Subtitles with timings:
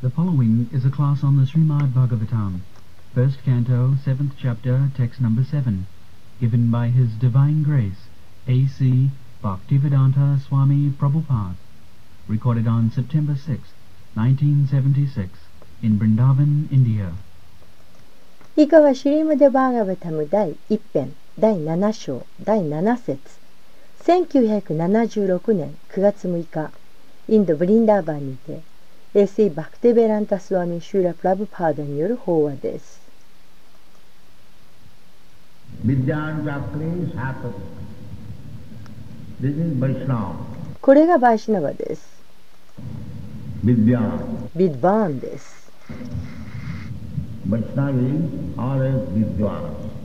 [0.00, 2.60] The following is a class on the Srimad Bhagavatam,
[3.16, 5.88] first canto, seventh chapter, text number seven,
[6.40, 8.06] given by His Divine Grace,
[8.46, 9.10] A.C.
[9.42, 11.56] Bhaktivedanta Swami Prabhupada,
[12.28, 13.48] recorded on September 6,
[14.14, 15.30] 1976,
[15.82, 17.14] in Vrindavan, India.
[18.54, 23.18] 以下はシリムデ・バーガバタム第1編第7章第7節
[24.04, 26.70] 1976年9月6日
[27.28, 28.67] インド・ブリンダーバンにて
[29.14, 29.50] A.C.
[29.50, 33.00] バクテベランタスワミ・シューラ・プラブパーダによる法話です.
[40.80, 42.18] これがバイシナバです.
[44.56, 45.70] ビッバーンです.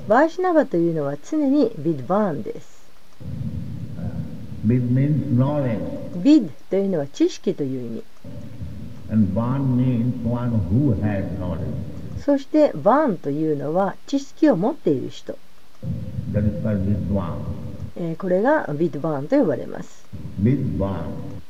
[0.07, 2.83] バイシナバというのは常にビッバーンです
[6.23, 8.03] ビッというのは知識という意味
[12.25, 15.37] そしてバーンというのは知識を持っている人、
[16.31, 17.35] That is called Vidwan.
[17.95, 20.05] えーこれがビッバーンと呼ばれます.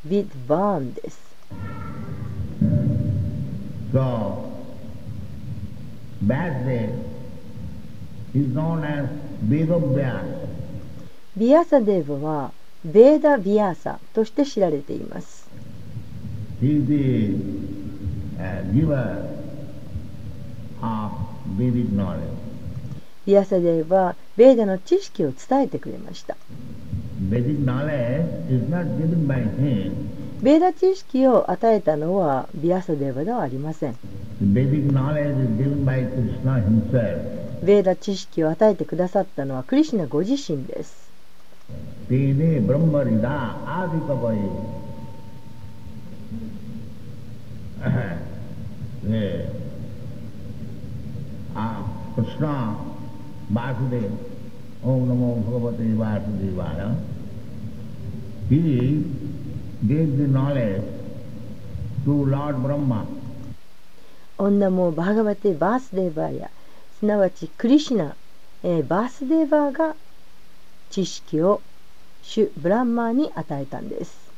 [0.06, 1.20] ビッバーンです
[3.94, 4.50] So,
[6.26, 6.90] Vyasdev
[8.34, 9.08] is known as
[9.48, 10.48] Vedavyas.
[11.38, 12.52] ビアサデーヴは
[12.84, 15.43] ベーダ・ビアーサとして知られています
[23.26, 26.38] ビアサデイはベーダの知識を伝えてくれました。
[30.42, 33.96] ベーダ知識を与えたのはビアサデイではありません。
[37.62, 41.12] ベーダ知識を与えてくださったのはクリシナご自身です。
[49.04, 49.50] ねえ。
[51.56, 51.84] あ、
[52.16, 52.76] こっちか。
[53.52, 54.10] バースデー。
[54.86, 56.96] オーナモンフォーバーティーバースデーバーラ。
[64.38, 66.52] オーナモンバーガバティーバースデーバーや、
[67.00, 68.16] すなわちクリシナ、
[68.64, 69.96] えー、バースデーバーが
[70.90, 71.62] 知識を
[72.22, 74.34] 主ブランマーに与えたんです。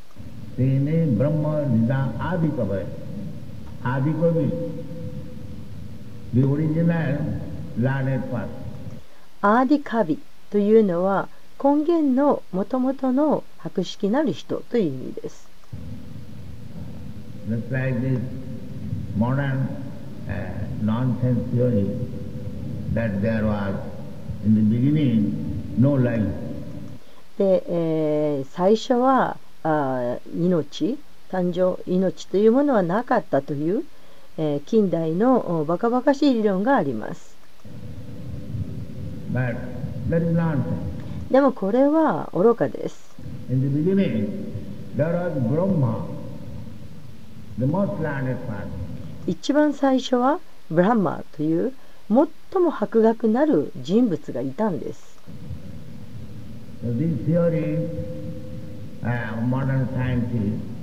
[3.86, 4.50] আদি কবি
[9.42, 10.20] アーディカビ
[10.50, 11.30] というのは
[11.64, 15.48] 根源のもともとの博識なる人という意味です。
[27.38, 30.98] で、えー、最初はあ命。
[31.32, 33.84] 誕生命というものはなかったという、
[34.38, 37.36] えー近代のおバカバカしい理論があります.
[41.32, 43.16] でもこれは愚かです.
[49.28, 51.74] 一番最初はブランマーという
[52.08, 55.18] 最も博学なる人物がいたんです
[59.04, 60.75] So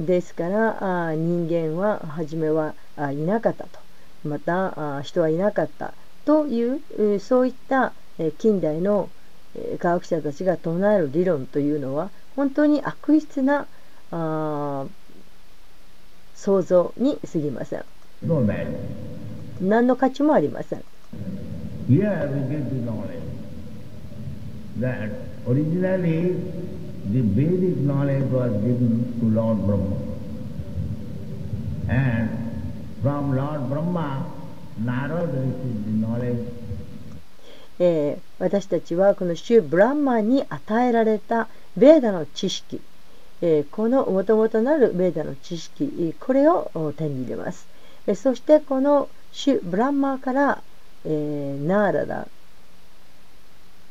[0.00, 2.74] ですから人間は初めは
[3.12, 3.80] いなかったと。
[4.24, 5.92] また人はいなかった。
[6.24, 7.92] というそういった
[8.38, 9.10] 近代の
[9.78, 13.66] 科学者たちが唱える理論というのは本当に悪質な
[16.34, 17.84] 想像にすぎません。
[19.60, 20.84] 何の価値もありません。
[21.86, 23.20] Here we get the knowledge
[24.76, 25.10] that
[25.46, 26.32] originally
[27.12, 29.96] the Vedic knowledge was given to Lord Brahma.
[31.88, 32.30] And
[33.02, 34.24] from Lord Brahma,
[34.78, 36.48] Narada received the knowledge
[37.80, 42.80] えー私たちはこの主ブランマンに与えられたベーダの知識、
[43.42, 47.66] えーこのもともとなるベーダの知識これを手に入れます、
[48.06, 50.62] えーそしてこの主ブランマーから、
[51.04, 52.28] えー、ナーララ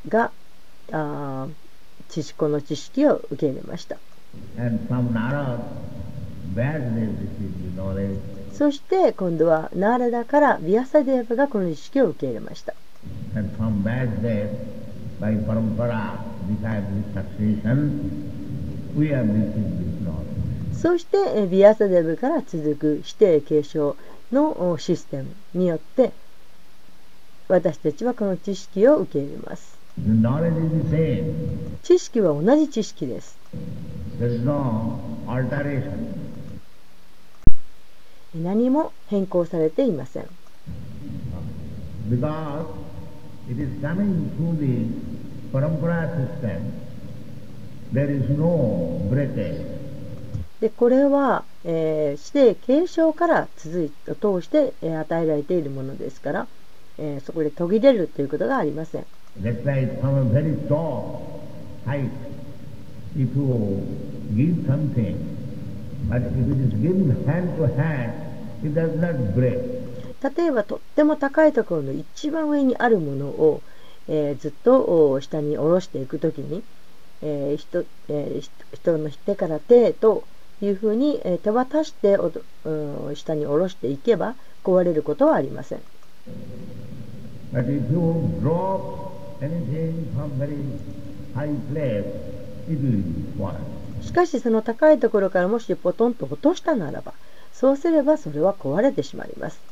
[0.08, 0.30] が
[0.92, 1.46] あ
[2.08, 3.96] 父子の知識を受け入れました。
[8.52, 12.74] そして今度はナーララからビアサデーバがこの知識を受け入れました。
[20.72, 23.96] そしてビアサデーブから続く指定継承
[24.30, 26.12] のシステムによって
[27.48, 29.78] 私たちはこの知識を受け入れます。
[31.82, 33.38] 知識は同じ知識です。
[38.34, 40.26] 何も変更されていません。
[50.60, 56.46] でこれは指定、継承から続いて通して、えー、与えられているものですから
[56.98, 59.06] えーそこで途切れるということがありません。
[70.36, 73.62] 例えばとっても高いところの一番上にあるものを、
[74.08, 76.62] えーずっとお下に下ろしていくときに、
[77.22, 80.24] えー人えー人人の手から手と
[80.62, 85.82] いうふうに、えー手渡しておとうん下に下ろしていけば壊れることはありません。
[94.00, 97.14] しかしその高いところからもしポトンと落としたならば
[97.52, 99.62] そうすればそれは壊れてしまいます。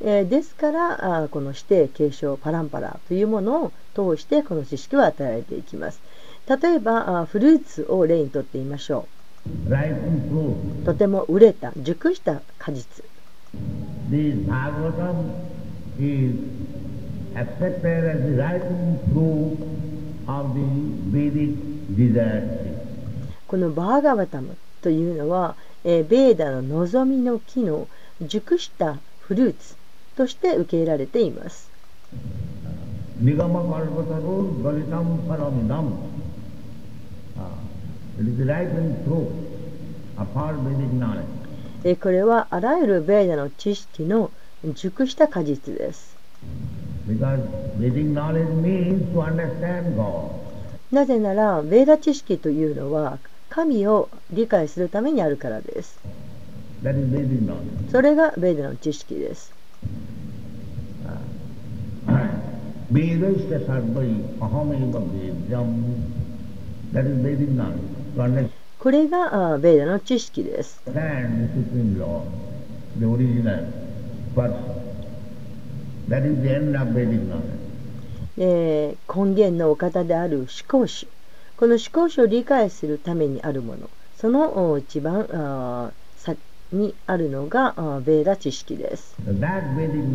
[0.00, 6.00] えですからあこの指定継承パランパラというものを通してこの知識を与えていきます。
[6.46, 9.19] 例えばフルーツを例にとってみましょう。
[10.84, 13.04] とても売れた熟した果実。
[23.46, 27.88] このバーガバタムというのはベーダの望みの木の
[28.20, 29.76] 熟したフルーツ
[30.16, 31.70] として受け入れられています。
[41.96, 44.30] これはあらゆるベーダの知識の
[44.74, 46.14] 熟した果実です。
[50.92, 53.18] なぜなら、ベーダ知識というのは
[53.48, 55.98] 神を理解するためにあるからです。
[57.90, 59.50] それがベーダの知識です。
[66.92, 67.99] That is
[68.78, 70.80] これがベーダの知識です。
[70.86, 70.92] 根
[79.34, 81.06] 源のお方である思考主
[81.56, 83.90] この思考主を理解するためにあるもの。
[84.16, 86.38] その一番先
[86.72, 87.74] にあるのが
[88.04, 89.14] ベーダ知識です。
[89.26, 90.10] That Vedic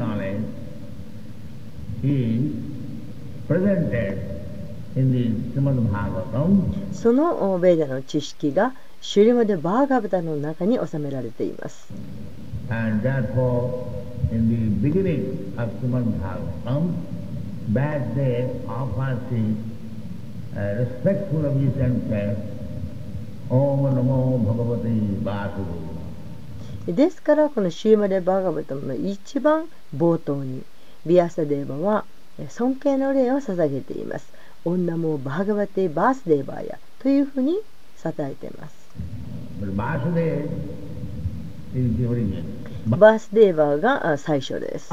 [6.93, 11.89] そのベーダの知識がシュリマデ・バーガーブダの中に収められています。
[26.87, 30.63] ですからこのシューマデ・バーガーブダの一番冒頭に
[31.05, 32.05] ビアサデーバは
[32.47, 34.34] 尊敬の礼を捧げています。
[34.65, 37.59] 女もバーガバテバースデーバーヤというふうに
[37.95, 38.75] さたえています。
[39.61, 44.91] バーバスデーバーが最初です。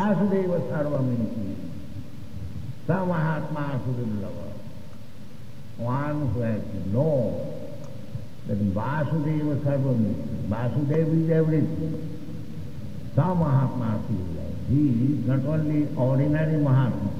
[14.71, 17.11] He is not only ordinary Mahatma,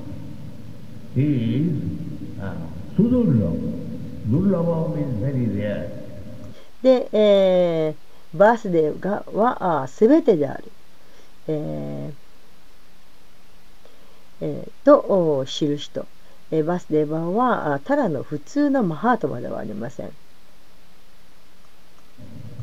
[1.15, 2.12] he is
[2.43, 2.53] uh.
[6.83, 10.65] で、えーバースデーがはすべてである、
[11.47, 16.07] えーえーとお知る人、
[16.51, 20.11] えーバースデーバーはあただの普通のマハートマではありません。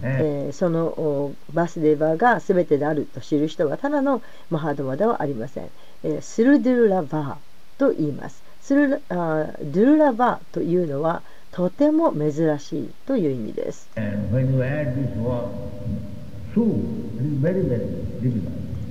[0.01, 5.71] えーそのおバースデーバーが全てであると知る人はただのマハードマではありません。
[6.03, 8.43] えースルドゥルラバーと言います。
[8.69, 13.89] スルラあードゥルラバーというのはとても珍しいという意味です。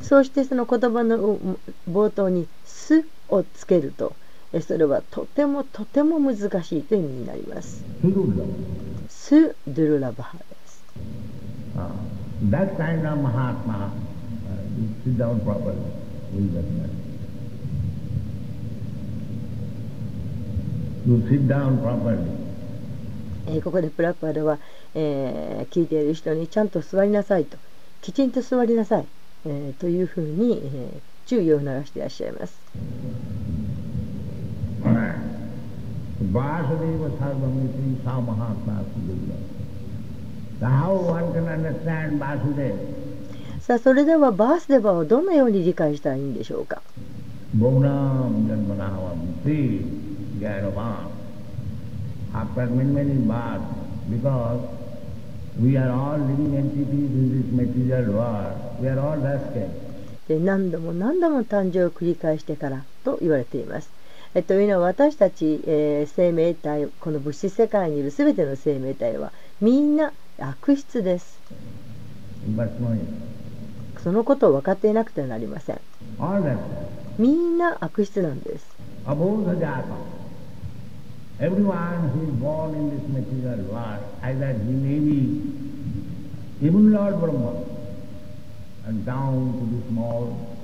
[0.02, 4.14] そうしてその言葉のう冒頭に「す」をつけると
[4.52, 7.84] えそれはとてもとても難しいという意味になります。
[9.08, 10.82] ス・ドゥルラバハです。
[11.76, 15.76] Uh, that kind of Mahatma, uh, you sit down properly
[16.34, 16.80] with that man.
[16.80, 17.08] You sit down properly.
[23.46, 24.58] えーここでプラッパーでは、
[24.94, 27.56] えー聞いている人にちゃんと座りなさいと。
[28.02, 29.06] きちんと座りなさい、
[29.46, 32.60] えーというふうに、えーゅう言いを流していらっしゃいます。
[43.60, 46.82] さあそれではバースデバをどのように理解したらいいんでしょうか？
[60.28, 63.90] で何度も何度も誕生を繰り返してからと言われています。
[64.34, 71.40] えというのは私たち、え、生命体、この物質世界にいる全ての生命体はみんな悪質です。
[74.04, 75.80] そのことを分かっていなくてはなりません。
[77.18, 78.66] みんな悪質なんです。
[81.39, 81.39] Abodha jata.
[81.39, 85.41] Everyone who is born in this material world, either he may be
[86.61, 87.53] even Lord Brahma,
[88.85, 90.57] and down to the small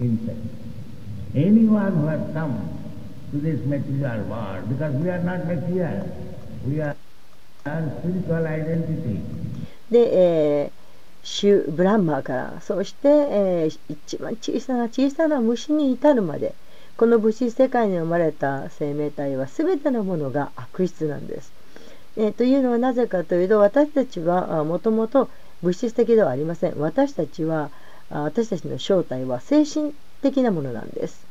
[0.00, 0.38] insect.
[1.34, 2.68] Anyone who has come
[3.32, 6.08] to this material world, because we are not material,
[6.66, 6.96] we are
[7.66, 9.20] a spiritual identity.
[9.90, 10.70] で、えー
[11.26, 16.54] シュブランマーからそして、えー一番小さな小さな虫に至るまで
[16.99, 21.53] この物質世界に生まれた生命体は全てのものが悪質なんです。
[22.17, 25.29] えーというのはなぜかというと私たちはもともと
[25.61, 26.73] 物質的ではありません。
[26.77, 27.69] 私たちは
[28.11, 31.25] あ私たちの正体は精神的なものなんです。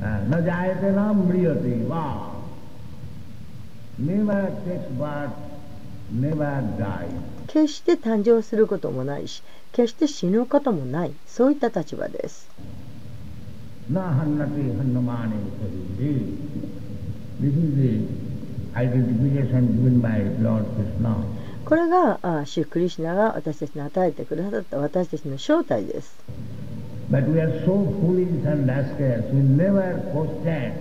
[0.00, 0.30] Uh.
[7.48, 12.48] 決して誕生することもないし決して死ぬこともないそういった立場です。
[13.90, 16.22] Na hannati hannamane sarire.
[17.40, 21.24] This is the identification given by Lord Krishna.
[21.64, 26.16] これがあシュクリシュナが私たちに与えてくださった私たちの正体です。
[27.10, 30.72] But we are so foolish and rascals, we never question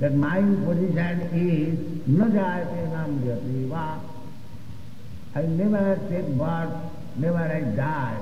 [0.00, 3.98] that my position is na jayate na mriyate va.
[5.34, 6.68] I never take birth,
[7.16, 8.20] never I die.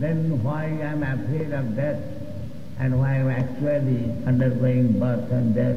[0.00, 2.18] Then why I am afraid of death
[2.80, 5.76] and I am actually undergoing birth and death.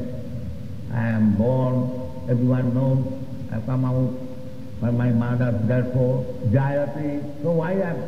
[0.94, 1.90] I am born,
[2.28, 3.04] everyone knows,
[3.52, 4.12] I come out
[4.80, 7.42] from my mother, therefore jayate.
[7.42, 7.98] So why I am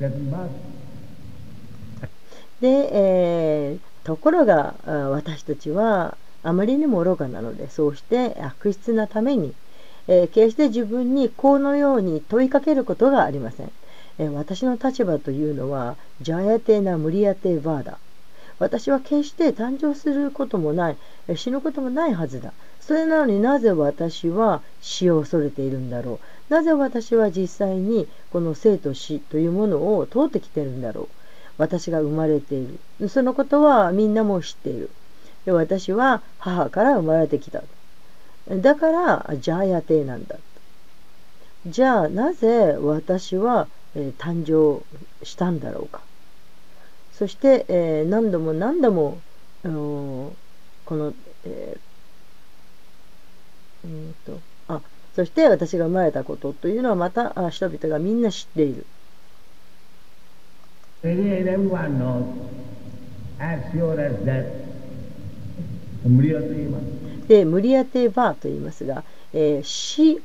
[0.00, 0.50] taking birth?
[2.60, 9.54] で、えーところがあ私たちはあまりにも愚かなのでそうして悪質なために、
[10.08, 13.72] えー決して自分にこのように問いかけることがありません。
[14.18, 17.98] えー私の立場というのはジャヤテナ・ムリヤテ・バーダ
[18.58, 20.96] 私は決して誕生することもない
[21.36, 22.52] 死ぬこともないはずだ。
[22.80, 26.20] それなのになぜ私は死を恐れているんだろ
[26.50, 26.52] う。
[26.52, 31.08] なぜ私は実際にこの生と死というものを通ってきてるんだろう。
[31.58, 32.66] 私が生まれてい
[33.00, 33.08] る。
[33.08, 34.90] そのことはみんなも知っている。
[35.44, 37.62] で私は母から生まれてきた。
[38.50, 40.36] だからジャーヤテなんだ。
[41.66, 44.82] じゃあなぜ私は、え誕生
[45.24, 46.03] したんだろうか。
[47.14, 49.22] そして、えー何度も何度も、
[49.62, 50.38] あのー
[50.84, 51.80] この、えー
[53.84, 58.86] うーんとあそして私が生まれたことというのはまたあ人々がみんな知っている.
[67.26, 70.22] で無理やてばと言いますが、えー死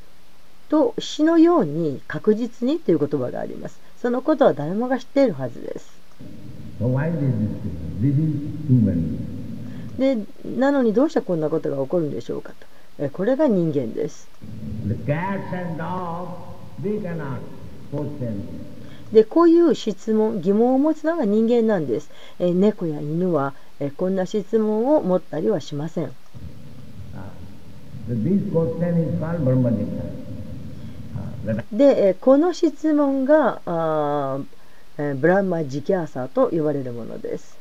[0.69, 3.81] と死のように確実にという言葉があります。
[3.96, 5.99] そのことは誰もが知っているはずです
[9.98, 10.17] で
[10.57, 12.65] なのにどうしてこんなことが起こるんでしょうかと。
[13.00, 14.27] えーこれが人間です.
[19.13, 22.09] でこういう質問疑問を持つのが人間なんです、
[22.39, 26.05] えー猫や犬は、えーこんな質問を持ったりはしません。
[26.05, 26.09] Uh.
[31.45, 34.45] Uh, で、えーこの質問があー
[35.01, 37.58] え、ブランマ・ジキャーサーと言われるものです。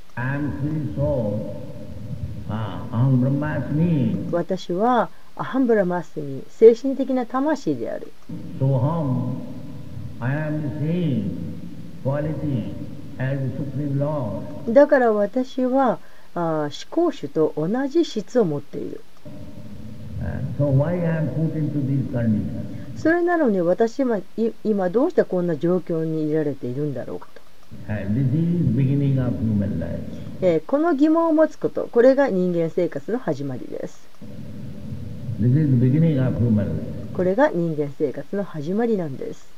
[4.33, 8.12] 私はアハンブラマスミ、精神的な魂である。
[14.75, 16.00] だから私は
[16.35, 19.00] 思考主と同じ質を持っている。
[22.98, 24.20] それなのに私は
[24.64, 27.40] 今どうしてこんな状況にいられているんだろうかと。
[30.66, 34.08] この疑問を持つこと、これが人間生活の始まりです。
[37.14, 39.52] これが人間生活の始まりなんです。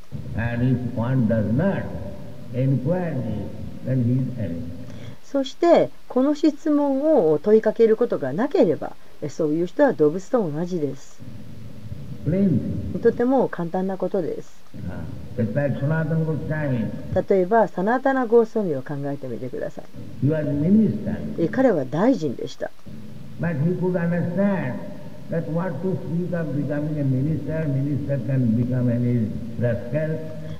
[5.24, 8.96] そして、この質問を問いかけることがなければ、
[9.28, 11.22] そういう人は動物と同じです。
[13.02, 14.60] とても簡単なことです。
[17.28, 19.84] 例えば、サナータナ・ゴーソミを考えてみてください。
[21.48, 22.70] 彼は大臣でした。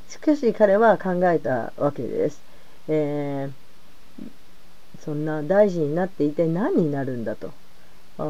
[0.09, 2.41] しかし彼は考えたわけです。
[2.89, 4.25] えー、
[5.05, 7.53] そんな大臣になって一体何になるんだと。
[8.19, 8.23] あ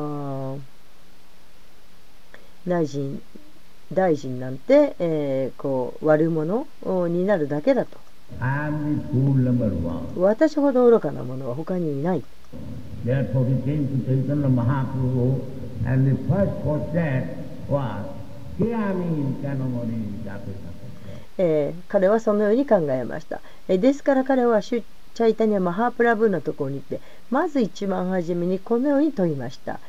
[2.66, 3.20] 大臣
[3.92, 6.66] 大臣なんて、えーこう悪者
[7.08, 7.98] になるだけだと。
[10.16, 12.22] 私ほど愚かな者は他にいない。
[21.38, 23.40] えー彼はそのように考えました。
[23.68, 27.00] えーですから彼はシュチャイタニア・マハープラブーのところに行って、
[27.30, 29.80] まず一番初めにこのように問いました。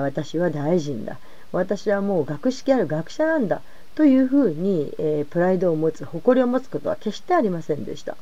[0.00, 1.18] 私は大臣だ。
[1.52, 3.60] 私はもう学識ある学者なんだ。
[3.94, 4.94] というふうに、
[5.28, 8.16] プライドを持つ、誇りを持つことは決してありませんでした。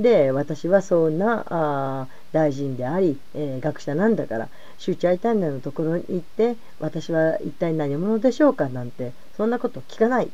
[0.00, 10.32] で私はそんな大臣であり、えー学者なんだからシュチャイタンナのところに行って私は一体何者でしょうかなんてそんなこと聞かないと、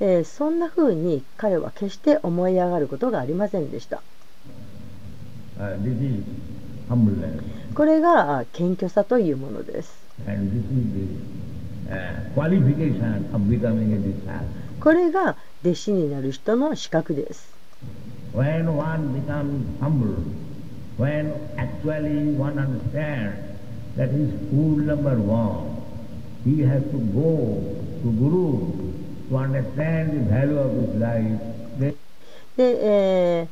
[0.00, 4.02] えーそんな風に彼は決して思い上がることがありませんでした。
[5.58, 5.76] Uh.
[7.74, 10.06] これがあ謙虚さというものです。
[10.26, 10.36] uh.
[14.80, 17.61] これが弟子になる人の資格です
[18.34, 20.16] When one becomes humble,
[20.96, 23.36] when actually one understands
[23.96, 25.76] that he is fool number one,
[26.44, 27.60] he has to go
[28.02, 31.40] to Guru to understand the value of his life.
[31.78, 31.94] Then
[32.56, 33.48] で、えー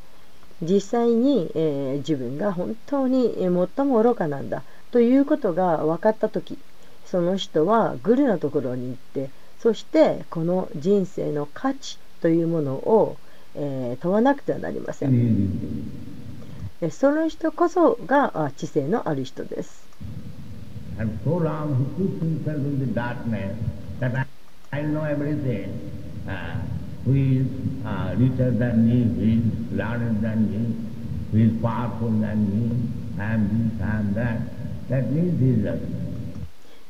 [0.62, 6.58] 実際に、えー自分が本当にえー最も愚かなんだということが分かった時
[7.06, 15.10] その人はグルのところに行ってそしてこの人生の価値というものを、えーえー、問わなくてはなりません。
[16.80, 19.88] う、その人こそが知性のある人です。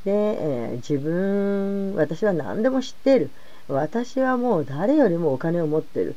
[0.04, 3.30] で、えー、自分私は何でも知っている。
[3.68, 6.16] 私はもう誰よりもお金を持っている、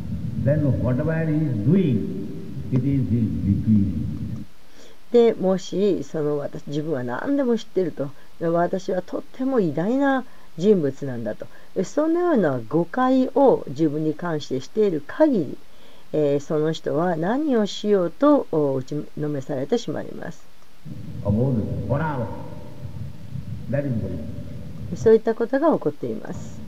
[0.43, 4.11] then whatever he is doing, it is his defeat.
[5.11, 8.09] でもしその私自分は何でも知ってると。
[8.39, 10.23] 私はとっても偉大な
[10.57, 11.47] 人物なんだと。
[11.83, 15.57] そのような誤解を自分に関してしている限り、
[16.13, 20.43] えーその人は何をしようとお打ちのめされてしまいます。
[24.95, 26.59] そういったことが起こっています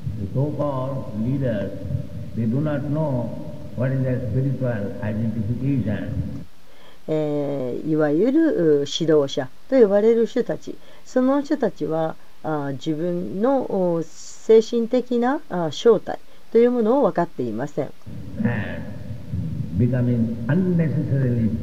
[7.08, 10.76] えー、いわゆる指導者と呼ばれる人たち。
[11.06, 16.20] その人たちはあ自分の精神的なあ正体
[16.52, 17.92] というものを分かっていません。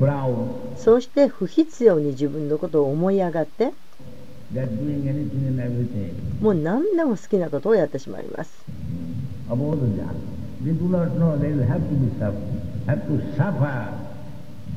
[0.01, 3.73] proud, そして不必要に自分のことを思い上がって
[6.40, 8.64] もう何でも好きなことをやってしまいます。
[8.68, 8.75] Mm
[9.96, 10.39] hmm.
[10.64, 12.37] they do not know they will have to be suffer,
[12.87, 13.92] have to suffer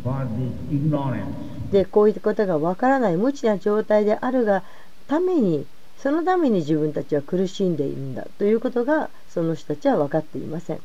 [0.04, 1.54] for this ignorance.
[1.72, 4.63] でこういうことがわからない無知な状態であるが
[5.08, 5.65] ために
[5.98, 10.80] そのために自分たちは苦しんでいるんだということがその人たちは分かっていません。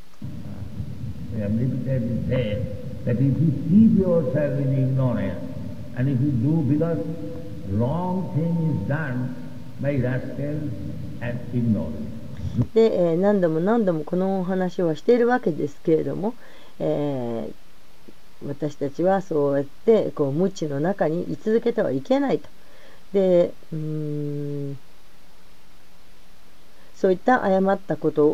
[12.75, 16.35] で、えー何度も何度もこのお話はしているわけですけれども、
[16.81, 17.53] えー
[18.47, 22.49] 私たちはそうやってこう無知の中に居続けてはいけないと。
[23.13, 23.79] でうー
[24.73, 24.77] ん
[26.95, 28.27] そういった誤ったこと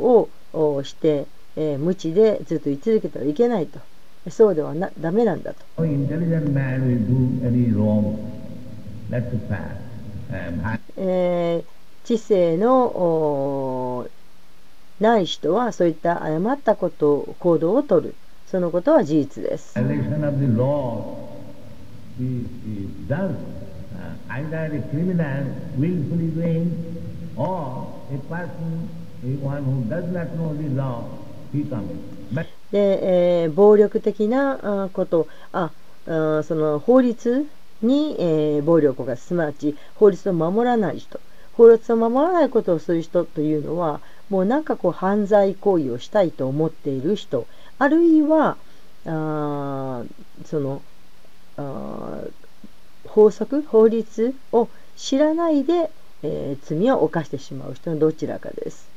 [0.53, 3.81] をして、えー無知でずっと居続けてはいけないと。
[4.31, 5.65] そうではなダメなんだと。
[10.31, 14.07] Um, えー知性の
[15.01, 18.15] ない人はそういった誤ったこと行動をとる
[18.47, 19.75] そのことは事実です。
[32.71, 35.73] で、暴力的なことあ、
[36.07, 37.47] その法律
[37.83, 41.21] に、え、暴力がすなわち法律を守らない人。
[41.57, 47.47] 法律を守らないことをする人というのはもうなんかこう犯罪行為をしたいと思っている人
[47.79, 48.57] あるいは
[49.07, 50.83] あーその
[51.57, 52.31] あー
[53.09, 55.91] 法則法律を知らないで、
[56.23, 58.91] えー罪を犯してしまう人のどちらかです。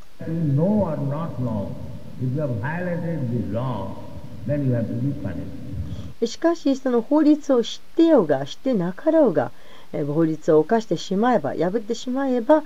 [6.26, 12.64] しかしその法律を知ってようが知ってなかろうがえー法律を犯してしまえば破ってしまえば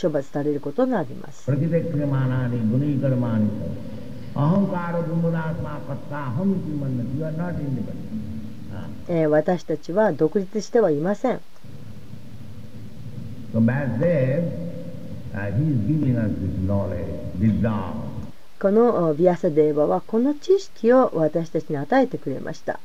[0.00, 1.50] 処罰されることがあります
[9.08, 11.40] え、私たちは独立してはいません。
[18.60, 22.80] このビアサデーバはこの知識を私たちに与えてくれました。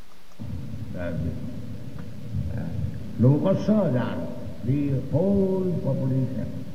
[3.19, 4.15] local Sardar,
[4.63, 6.65] the whole population,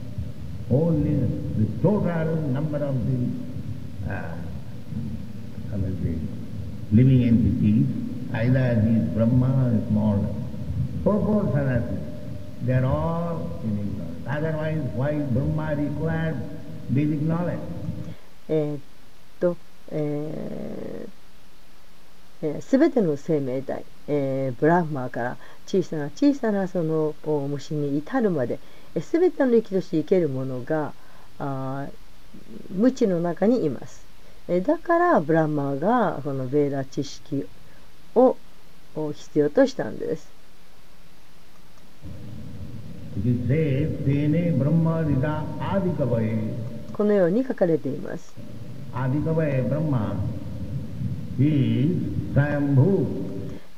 [0.70, 1.14] only
[1.58, 4.36] the total number of the, uh,
[5.72, 6.16] I will say,
[6.92, 7.86] living entities,
[8.34, 10.36] either as is Brahma or small,
[11.02, 11.98] proportionately.
[12.62, 14.26] They are all in ignorance.
[14.28, 16.36] Otherwise, why Brahma requires
[16.92, 17.60] basic knowledge?
[18.48, 18.76] Eh,
[19.40, 19.56] to,
[19.92, 21.06] eh...
[22.44, 28.58] えーえー、全ての生命体、えーブラフマーから小さな小さなそのお虫に至るまで、
[28.94, 30.92] えー、全ての生きとして生けるものが
[31.38, 31.92] あー
[32.76, 34.04] 無知の中にいます。
[34.48, 37.46] えーだからブラフマーがこのベーダ知識
[38.14, 38.36] を
[38.94, 40.28] お必要としたんです。
[46.92, 48.34] このように書かれています。
[48.94, 51.23] Adikavaye Brahma is Swayambhu.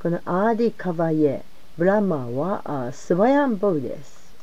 [0.02, 1.42] このアーディ・カバイエ、
[1.78, 4.34] ブラマーはあースワヤンボウです。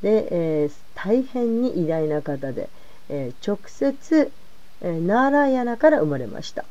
[0.00, 2.70] で、えー、大変に偉大な方で、
[3.10, 4.32] えー、直接、
[4.80, 6.64] えー、ナーライアナから生まれました。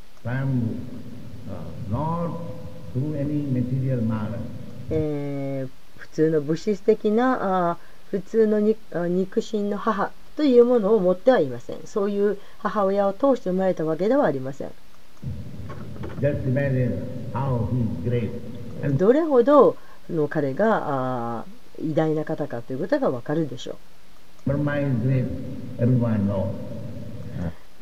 [4.90, 7.78] えー、普通の物質的なあ
[8.12, 8.60] 普通の
[9.08, 11.78] 肉親の母というものを持ってはいません。
[11.86, 14.72] そういう母親を通して生まれたわけではありません。
[18.98, 19.78] どれほど
[20.10, 21.46] の彼が
[21.82, 23.78] 偉大な方かということがわかるでしょ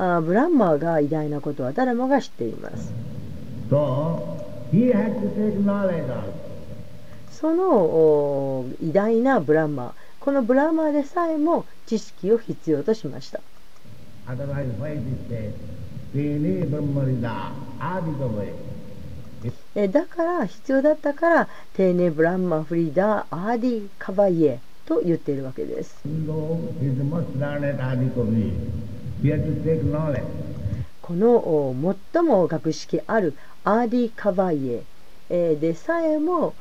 [0.02, 2.92] う.あーブランマーが偉大なことは誰もが知っています.
[7.32, 9.88] そのお偉大なブランマ。
[9.88, 13.40] ーこのブラマーでさえも知識を必要としました。
[19.88, 25.96] だから必要だったから「丁寧ブラッマフリーダーアーディカバイエ」と言っているわけです。
[26.04, 26.10] こ
[31.14, 34.84] の最も学識あるアーディカバイ
[35.30, 36.54] エでさえも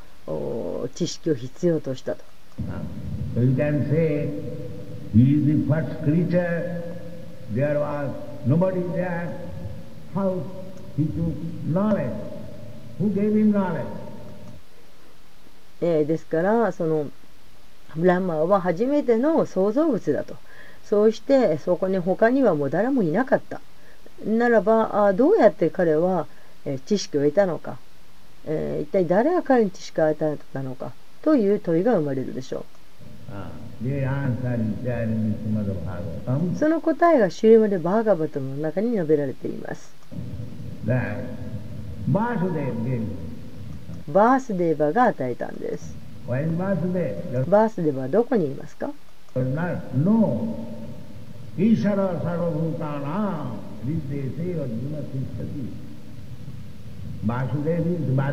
[0.94, 2.35] 知識を必要としたと。
[3.34, 4.30] So you can say,
[5.12, 6.82] he is the first creature,
[7.50, 8.10] there was
[8.46, 9.28] nobody there.
[10.14, 10.42] How
[10.96, 11.34] he took
[11.66, 12.16] knowledge?
[12.98, 13.86] Who gave him knowledge?
[15.82, 17.06] えーですからその
[17.94, 20.34] ブランマーは初めての創造物だと
[20.82, 23.60] そうしてそこに他にはもう誰もいなかった
[24.24, 26.26] ならばあどうやって彼は、
[26.64, 27.76] えー知識を得たのか、
[28.46, 30.92] えー一体誰が彼に知識を与えたのか
[31.26, 32.64] という問いが生まれるでしょう。
[36.56, 39.92] その答えがシュリマでバーガーバトの中に述べられています。
[44.06, 45.96] バースデーバが与えたんです。
[46.28, 48.92] バースデーバはどこにいますか？
[49.34, 58.32] バースデーバ。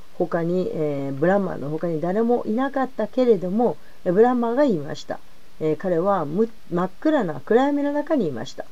[0.27, 5.19] 他に、えーブランマの他に誰もいなかったけれどもえーブランマがいました、
[5.59, 8.65] えー彼はむ真っ暗な暗闇の中にいました.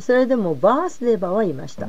[0.00, 1.86] それでもバースデーバはいました.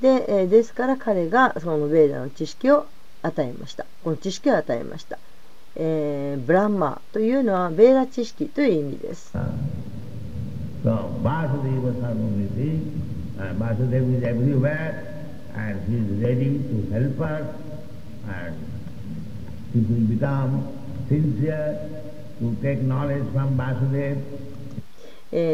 [0.00, 2.86] で,、えーですから彼がそのベーダの知識を
[3.22, 3.84] 与えました。
[4.04, 5.18] この知識を与えました、
[5.76, 9.32] えー、ブランマというのはベーラ知識という意味です。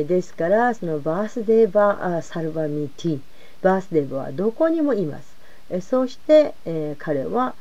[0.05, 3.21] ですから、そのバースデーバーサルバミティ、
[3.63, 5.35] バースデーバーはどこにもいます。
[5.81, 7.55] そして、えー、彼は、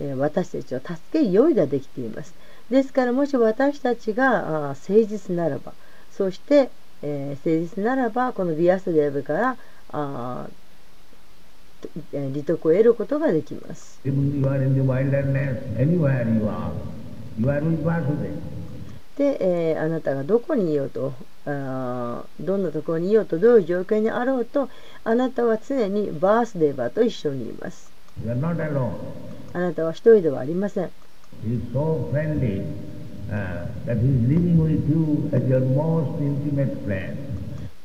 [0.00, 2.32] えー私たちを助ける用意ができています。
[2.70, 5.72] ですからもし私たちがあ誠実ならば
[6.12, 6.70] そして、
[7.02, 9.56] えー誠実ならばこのビアスデーバから
[9.92, 10.46] あ
[12.34, 13.98] 利得を得ることができます.
[19.16, 21.12] で、えーあなたがどこにいようと
[21.46, 24.68] あーどんなところにいようとどういう状況にあろうと
[25.04, 27.90] あなたは常にバースデーバーと一緒にいます
[29.52, 30.90] あなたは一人ではありません
[31.72, 32.62] so friendly
[33.30, 33.66] uh.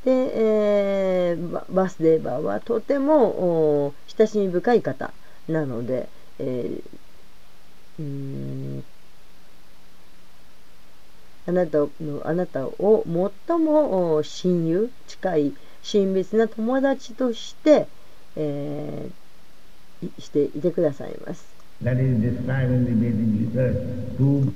[0.06, 3.26] で、えーバスデーバーはとても
[3.88, 5.12] お親しみ深い方
[5.48, 6.08] なので、
[6.40, 6.82] えー
[8.00, 8.84] うーん
[11.48, 11.90] あなたの
[12.24, 13.04] あなたを
[13.48, 17.88] 最もお親友近い親密な友達として、
[18.36, 19.26] えー
[20.06, 21.55] いしていてくださいます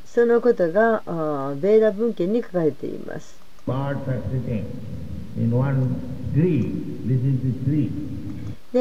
[0.06, 1.02] そのことが
[1.56, 3.40] ベーダ文献に書かれています。
[8.74, 8.80] で、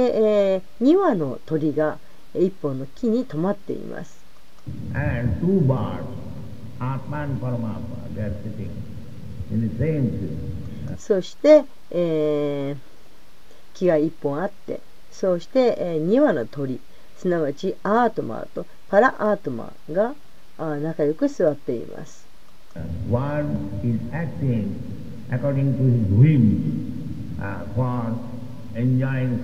[0.54, 1.98] えー、2羽の鳥が
[2.34, 4.18] 1本の木に止まっています。
[10.98, 12.76] そして、え、
[13.74, 16.80] 木が1本あって、そして、えー、2羽の鳥。
[17.18, 20.14] すなわちアートマーとパラアートマーが
[20.80, 22.26] 仲良く座っています
[23.10, 24.76] One is acting
[25.30, 28.14] according to his whim uh, for
[28.74, 29.40] enjoying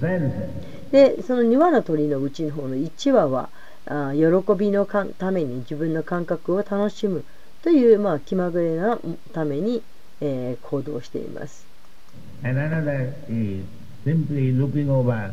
[0.00, 0.48] senses.
[0.90, 3.50] でその2羽の鳥のうちの方の1羽は
[3.86, 7.24] あー喜びのかんために自分の感覚を楽しむ
[7.62, 8.98] という、まあ、気まぐれな
[9.32, 9.82] ために、
[10.20, 11.66] えー行動しています
[12.42, 13.64] And another is
[14.04, 15.32] simply looking over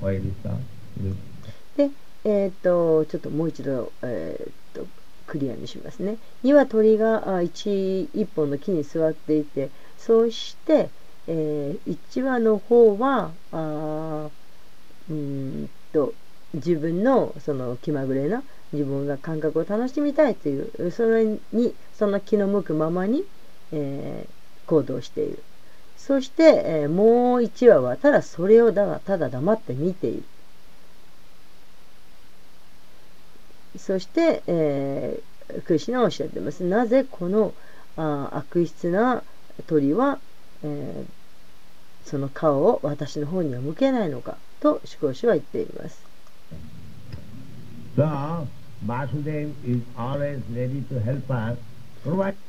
[0.00, 0.60] this sound?
[1.00, 1.16] This-
[1.76, 1.90] で、
[2.24, 4.86] えー、とちょっともう一度、えー、と
[5.26, 6.16] クリアにしますね。
[6.44, 10.90] 2は鳥があ一一本の木に座っていてそうして、
[11.26, 14.28] えー、1羽の方はあ
[15.10, 16.14] うんと
[16.54, 23.24] 自分のその気まぐれな自分が感覚を楽しみたいというそれにその気の向くままに、
[23.72, 24.34] えー
[24.66, 25.42] 行動している。
[26.06, 30.22] そして、えーもう1羽はただそれをだただ黙って見ている。
[33.78, 36.62] そして、えークリシナはおっしゃってます。
[36.64, 37.52] なぜこの
[37.96, 39.22] あ悪質な
[39.66, 40.18] 鳥は、
[40.62, 41.04] えー
[42.04, 46.04] その顔を私の方には向けないのかと思考師は言っています。
[47.96, 48.46] So,
[48.86, 51.56] Vasudev is always ready to help us,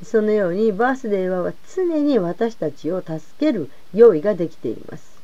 [0.03, 5.21] そのようにバースデーは常に私たちを助ける用意ができています。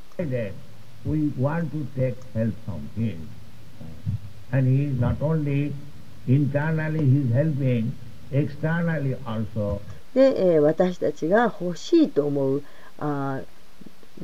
[10.13, 12.63] で、えー、私たちが欲しいと思う
[12.99, 13.41] あ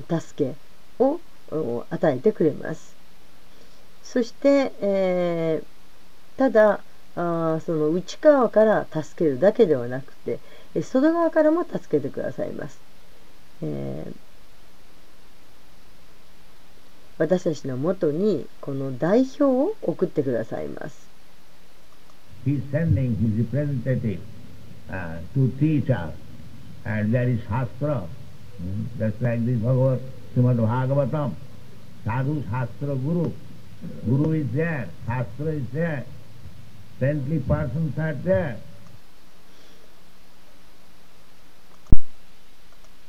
[0.10, 0.54] 助
[1.00, 1.20] けを
[1.90, 2.96] 与えてくれます。
[4.04, 6.82] そして、えー、ただ、
[7.18, 10.40] あその内側から助けるだけではなくて
[10.82, 12.80] 外側からも助けてくださいます。
[13.62, 14.28] えー
[17.18, 21.08] 私たちのもとにこの代表を送ってくださいます。
[22.46, 24.20] He's sending his representative
[24.90, 26.14] uh, to teach us.
[26.86, 28.04] And there is Shastra,
[29.00, 30.00] just like this Bhagavad
[30.36, 31.32] Srimad Bhagavatam.
[32.06, 33.32] Sadhu Shastra Guru.
[34.06, 36.06] Guru is there, Shastra is there,
[37.00, 38.58] saintly persons are there.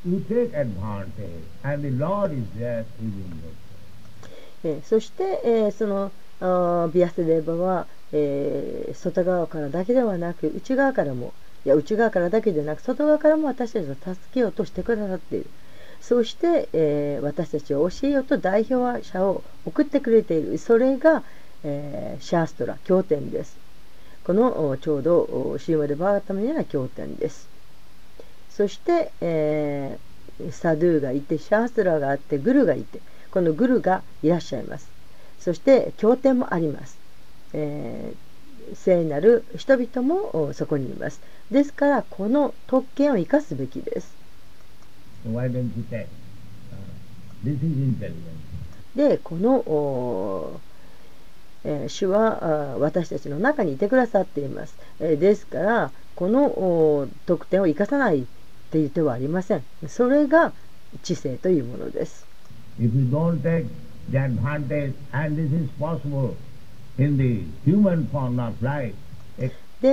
[0.07, 3.53] You take advantage, and the Lord is there giving you.
[4.64, 11.33] えーそして、えーそのあビアスデーバは、えー外側からだけではなく内側からも
[11.64, 15.51] いや内側からだけでなく外側からも私たちを助けようとしてくださっている
[16.01, 21.22] そして、えー私たちを教えようと代表者を送ってくれているそれが、
[21.64, 23.57] えーシャーストラ経典です
[24.29, 27.49] このおちょうどおシーマでバーガタムには経典です
[28.51, 33.01] そして、えーサドゥがいてシャーストラがあってグルがいて
[33.33, 34.88] このグルがいらっしゃいます
[35.41, 36.99] そして経典もあります、
[37.55, 38.29] えー
[38.75, 44.14] 聖なる人々もおそこにいますですからこの特権を生かすべきです?
[45.27, 46.05] Uh.
[48.95, 50.61] でこのお
[51.69, 58.25] えー主はあ私たちの中にいてくださっています、えーですからこのお特典を生かさないっ
[58.71, 59.65] ていう手はありません。
[59.87, 60.53] それが
[61.03, 62.27] 知性というものです。
[62.81, 63.67] If you don't take
[64.11, 66.35] the advantage, and this is possible
[66.99, 68.95] in the human form of life,
[69.39, 69.89] ex- で、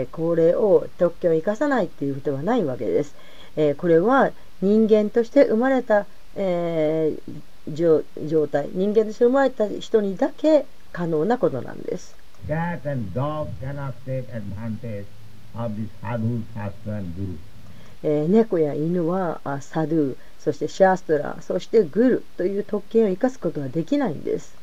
[0.00, 3.14] えーこれを特権を生かさないっていうことはないわけです、
[3.56, 8.70] えーこれは人間として生まれた、えー状状態。
[8.72, 12.16] 人間として生まれた人にだけ可能なことなんです。
[18.02, 24.56] 猫や犬はサドゥ、そしてシャストラ、そしてグルという特権を生かすことはできないんです。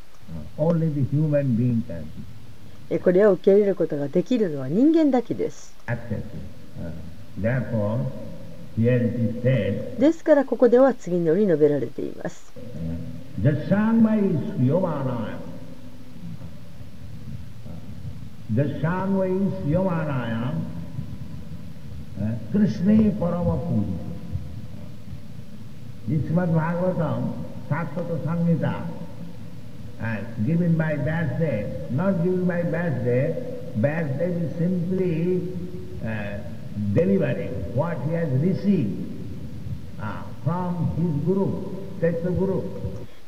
[3.03, 5.75] これを受け入れることができるのは人間だけです。
[9.99, 12.51] ですからここでは次のように述べられています。
[18.54, 18.54] Sriyomanaya.
[18.54, 20.54] Jasangmai Sriyomanaya.
[22.50, 24.08] Krishna Parama Puja.
[26.08, 27.32] This Srimad Bhagavatam,
[27.68, 28.86] Satvata Samhita,
[30.00, 35.42] and given by Vyasdev, not given by Vyasdev, Vyasdev is simply
[36.04, 36.38] uh,
[36.94, 39.06] delivering what he has received
[40.00, 41.50] uh, from his Guru,
[42.00, 42.62] Chaitya Guru.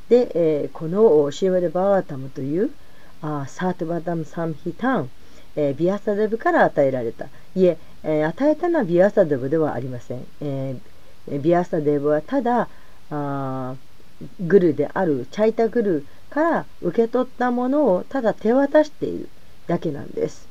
[0.09, 2.71] で、えーこのシーマデ・バーガタムという
[3.22, 5.10] あーサートバダム・サムヒタン、
[5.56, 7.26] えービアサデブから与えられた。
[7.56, 12.68] いええー与えたのはビアサデブではありません、えービアサデブはただ
[13.10, 19.30] あーグルであるチャイタグルから受け取ったものをただ手渡している
[19.68, 20.48] だけなんです。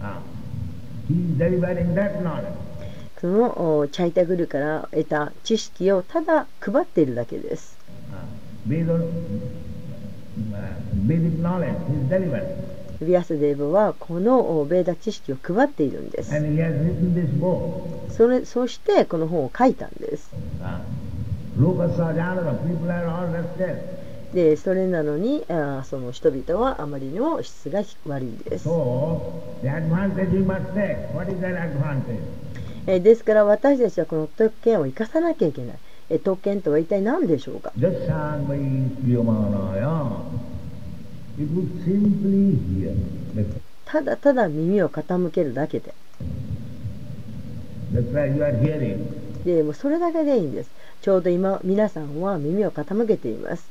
[0.00, 0.20] Ah.
[3.20, 7.78] そのおチャイタグルから得た知識をただ配っているだけです
[13.00, 16.30] ビアスデーブはこのベーダ知識を配っているんです。
[18.10, 20.30] そ,れそしてこの本を書いたんです。
[24.34, 28.68] でそれなのにあその人々はあまりにも質が悪いです。
[32.86, 35.78] ですから私たちはこの特権を生かさなきゃいけない。
[36.24, 37.72] 特権とは一体何でしょうか？
[43.84, 45.94] ただただ耳を傾けるだけで。
[49.44, 50.70] でもそれだけでいいんです。
[51.00, 53.68] ちょうど今皆さんは耳を傾けています。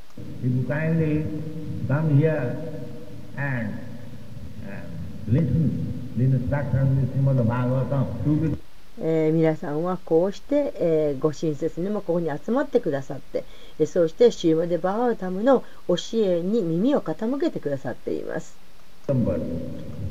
[9.00, 13.43] えー皆さんはこうして、えーご親切にもここに集まってくださって、
[13.80, 18.58] えーそしてシーマデ・バーガタムの教えに耳を傾けてくださっています。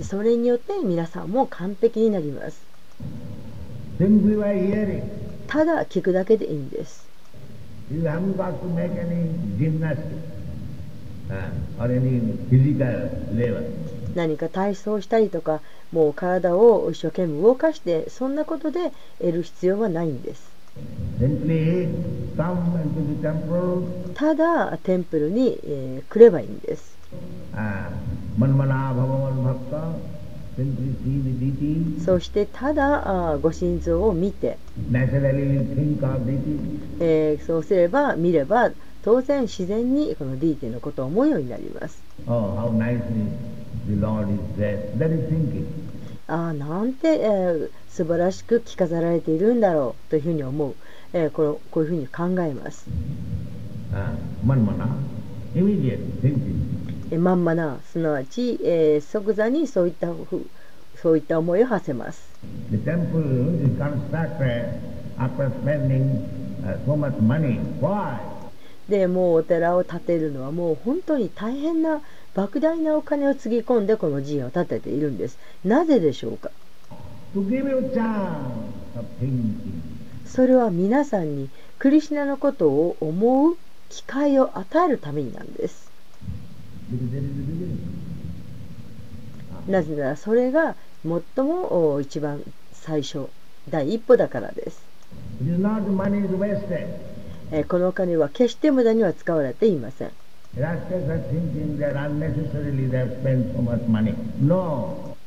[0.03, 2.61] それによって皆さんも完璧になります。
[5.47, 7.07] ただ聞くだけでいいんです。
[14.17, 15.61] 何か体操したりとか
[15.93, 20.51] もう体を一生懸命動かしてそんなことで得る必要はないんです。
[24.15, 26.97] ただテンプルに、えー、来ればいいんです。
[32.05, 34.57] そしてただあご心臓を見て、
[37.01, 38.71] え、そうすれば見れば
[39.03, 42.03] 当然自然にこのディーティーのことを思うようになります。
[42.27, 43.01] Oh, how nice
[46.29, 50.75] ああなんて、えー、素晴らしく着飾られているんだろうというふうに思う、
[51.13, 52.87] えー、こ,れこういうふうに考えます。
[57.13, 60.47] えまんまな、すなわち、えー、即座にそういったふ
[60.97, 62.29] そういった思いを馳せます。
[68.89, 72.01] で、もうお寺を建てるのはもう本当に大変な。
[72.37, 75.39] 莫大なお金をつぎ込んでこの寺院を建てているんです。
[75.65, 76.51] なぜでしょうか？
[80.27, 83.57] それは皆さんにクリシナのことを思う
[83.89, 85.91] 機会を与えるためになんです.
[89.67, 93.29] なぜならそれが最もお一番最初
[93.71, 94.81] 第一歩だからです、
[97.69, 100.11] このお金は決して無駄には使われていません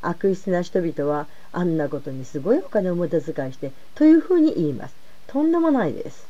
[0.02, 4.94] 悪質な人々はあんなことにすごいお金を無駄遣いしてというふうに言います。
[5.28, 6.26] とんでもないです。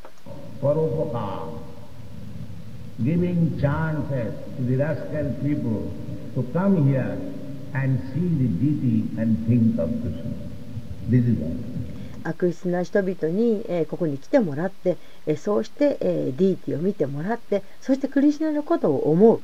[12.23, 19.41] 悪質な人々に、えーここに来てもらって、えーそうして、えー、ディーティを見てもらってそしてクリシナのことを思う、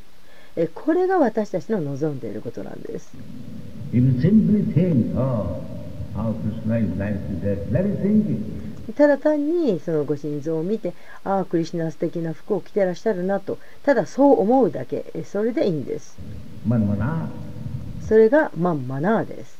[0.55, 3.11] えーこれが私たちの望んでいることなんです。
[5.15, 5.61] Oh.
[8.95, 15.05] ただ単にそのご心臓を見てああクリシナ素敵な服を着てらっしゃるなとただそう思うだけ。
[15.13, 16.17] えーそれでいいんです.
[18.07, 19.56] それがマンマナーです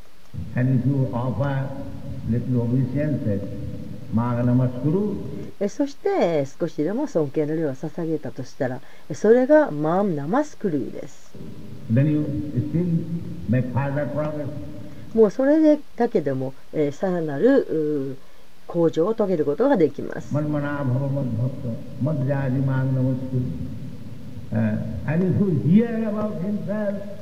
[5.69, 8.79] そして少しでも尊敬の礼を捧げたとしたら
[9.13, 11.33] それがマーム・ナマスクルーです。
[15.13, 16.53] もうそれでだけでも
[16.91, 18.17] さらなる
[18.67, 20.33] 向上を遂げることができます。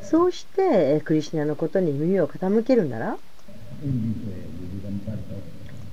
[0.02, 3.18] そうして、えークリシナのことに耳を傾けるなら.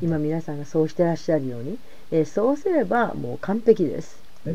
[0.03, 1.79] 今皆さんがそうしてらっしゃるように、
[2.11, 4.23] えーそうすればもう完璧です。
[4.45, 4.49] Uh.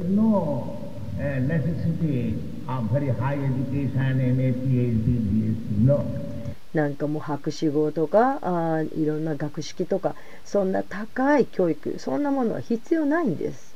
[6.74, 13.76] なんかもう博士号とかあーいろんな学識とかそんな高い教育そんなものは必要ないんです。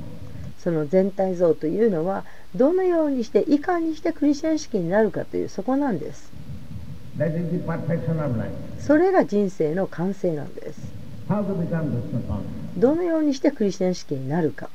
[0.63, 2.23] その全体像というのは
[2.55, 6.31] どのようにしていかにしてクリスチャン式になるかというそこなんです。
[8.79, 10.79] それが人生の完成なんです。
[12.77, 14.69] どのようにしてクリスチャン式になるか。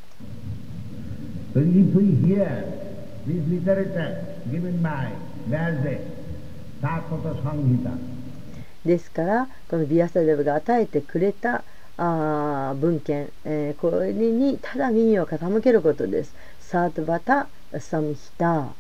[8.85, 11.65] ですからこのビアサデブが与えてくれた
[11.99, 17.47] あー文献、えーこれにただ耳を傾けることですサートバタ
[17.79, 18.75] サムヒタ.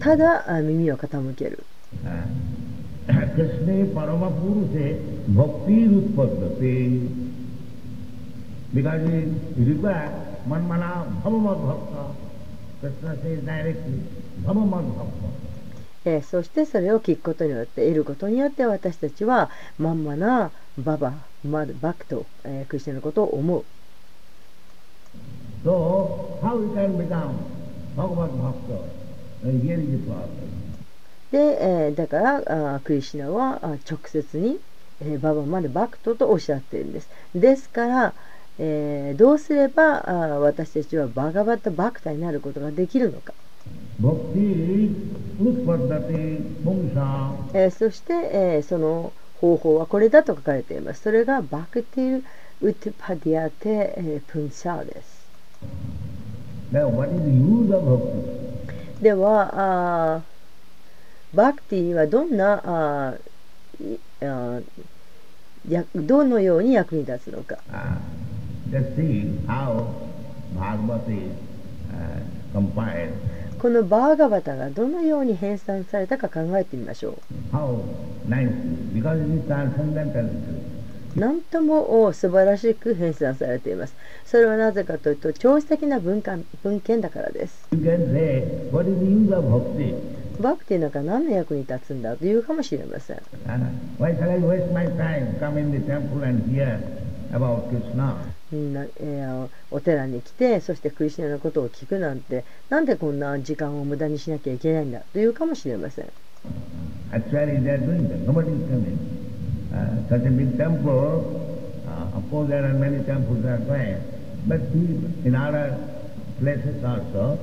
[0.00, 1.62] ただあ耳を傾ける
[2.04, 2.22] Uh.
[12.80, 14.00] Krishna says directly,
[14.44, 15.47] Bhavamad Bhakta.
[16.08, 21.12] えーそしてそれを聞くことによって得ることによって私たちはまんまなババ
[21.44, 23.64] マルバクと、えークリスチャンのことを思う
[25.64, 27.34] So, how we can become
[27.96, 28.78] Bhagavad Bhakta?
[29.44, 30.48] And here is the problem.
[31.30, 34.60] で、えーだからあークリシナはあ直接に、
[35.00, 38.14] えーババマルバクトとおっしゃっているんですですから、
[38.58, 43.34] えーどうすればあー私たちはバガバッタバクタになることができるのか
[44.00, 45.07] Bhakti
[47.54, 51.02] えーそして、えーその方法はこれだと書かれています。
[51.02, 52.24] それがバクティル・
[52.60, 55.28] ウトパディアテ・えープンサーです。
[59.00, 63.14] では、あーバクティにはどんなあ
[64.20, 64.62] あー
[65.68, 67.58] やどのように役に立つのか。
[67.70, 67.96] Uh,
[73.58, 77.34] このバーガバタがどのように編纂されたか考えてみましょう。
[81.18, 83.96] なんとも素晴らしく編纂されています。
[84.24, 87.66] それはなぜかというと、長期的な文,化文献だからです。
[90.40, 93.16] バクティなんか何の役に立つんだというかもしれません。
[98.50, 105.00] みんな、えー、お寺に来て、そしてクリスナのことを聞くなんて、なんでこんな時間を無駄にしなきゃいけないんだ？
[105.12, 106.06] というかもしれません。
[116.40, 117.36] places also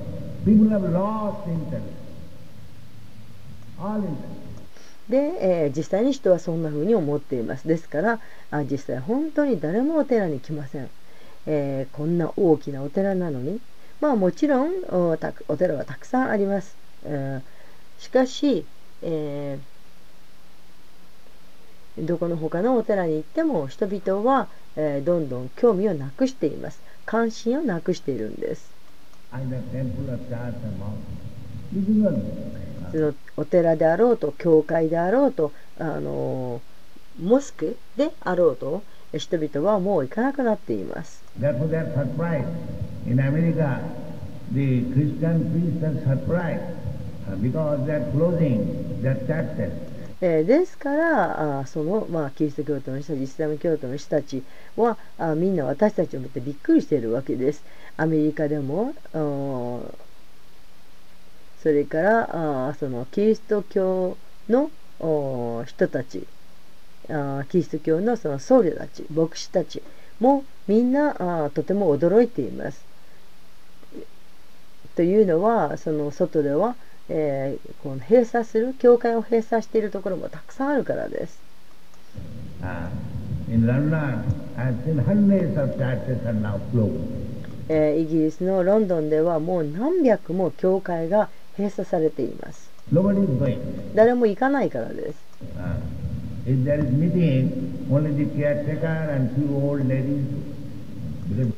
[0.45, 1.83] people have lost interest.
[5.07, 7.67] で、えー実際に人はそんな風に思っています。
[7.67, 10.91] ですから、あ実際本当に誰もお寺に来ません。
[11.45, 13.61] えーこんな大きなお寺なのに、
[13.99, 15.09] まあもちろんお
[15.47, 16.79] お寺はたくさんあります。
[17.03, 17.43] えー
[17.97, 18.69] しかし、
[19.01, 19.61] え
[21.97, 26.83] どこの他のお寺に行っても人々は、えどんどん興味をなくしています。
[27.05, 28.77] 関心をなくしているんです。
[33.37, 36.61] お寺であろうと教会であろうとあの
[37.21, 38.83] モスクであろうと
[39.17, 41.23] 人々はもう行かなくなっています。
[50.21, 54.43] ですからそのまあキリスト教徒の人たちイスラム教徒の人たち
[54.75, 54.97] は
[55.35, 57.63] みんな私たちを見てびっくりしているわけです。
[57.97, 58.93] アメリカでも
[61.65, 64.15] それからあそのキリスト教
[64.47, 64.69] の
[65.65, 66.27] 人たち
[67.09, 69.81] あキリスト教のその僧侶たち牧師たち
[70.19, 72.85] もみんなあとても驚いています。
[74.95, 76.75] というのはその外では、
[77.09, 81.39] えーこの閉鎖する教会を閉鎖しているところもたくさんあるからです。
[87.67, 92.69] えーイギリスのロンドンではもう何百も教会が閉鎖されています。
[93.95, 95.17] 誰も行かないからです。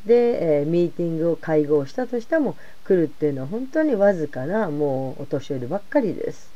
[0.06, 6.50] で、えー、ミーティングを会合したとしても来るっていうのは本当にわずかなもうお年寄りばっかりです。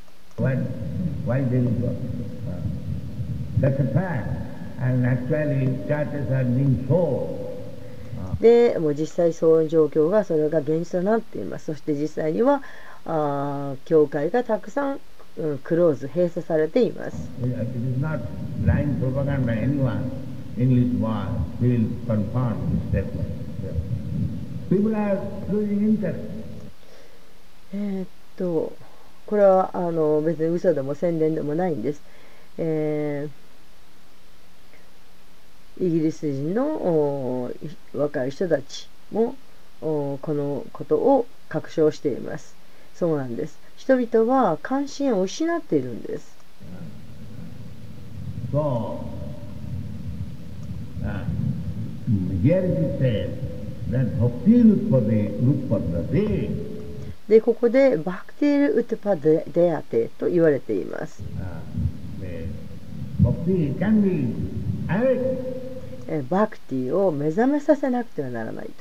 [8.41, 11.67] でもう実際そういう状況がそれが現実となっています。
[11.67, 12.63] そして実際には
[13.07, 15.01] あ教会がたくさん、
[15.39, 17.31] うん、クローズ閉鎖されています。
[27.75, 28.73] えっと
[29.27, 32.03] これはあの別に嘘でも宣伝でもないんです、
[32.59, 37.51] えー、イギリス人のお
[37.95, 39.37] 若い人たちも
[39.81, 42.62] おこのことを確証しています。
[42.95, 43.59] そうなんです。
[43.77, 46.37] 人々は関心を失っているんです。
[48.53, 48.99] Uh,
[57.29, 61.23] で、ここでバクティル・ウトパデデアテと言われています。
[66.07, 68.73] uh, バクティを目覚めさせなくてはならないと。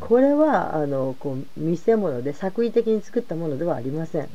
[0.00, 4.28] これはあのこう見せ物で作為的に作ったものではありません。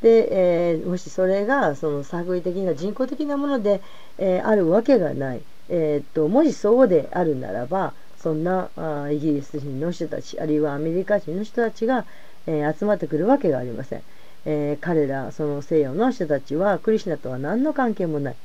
[0.00, 3.82] で、えー、もしそれがその作為的な人工的なもので、
[4.18, 12.04] えー、あるわけがない、えー、ともしそうであるならばそんなあイギリス人の人たちあるいはアメリカ人の人たちが、
[12.48, 14.02] えー集まってくるわけがありません、
[14.46, 18.36] えー彼らその西洋の人たちはクリシナとは何の関係もない、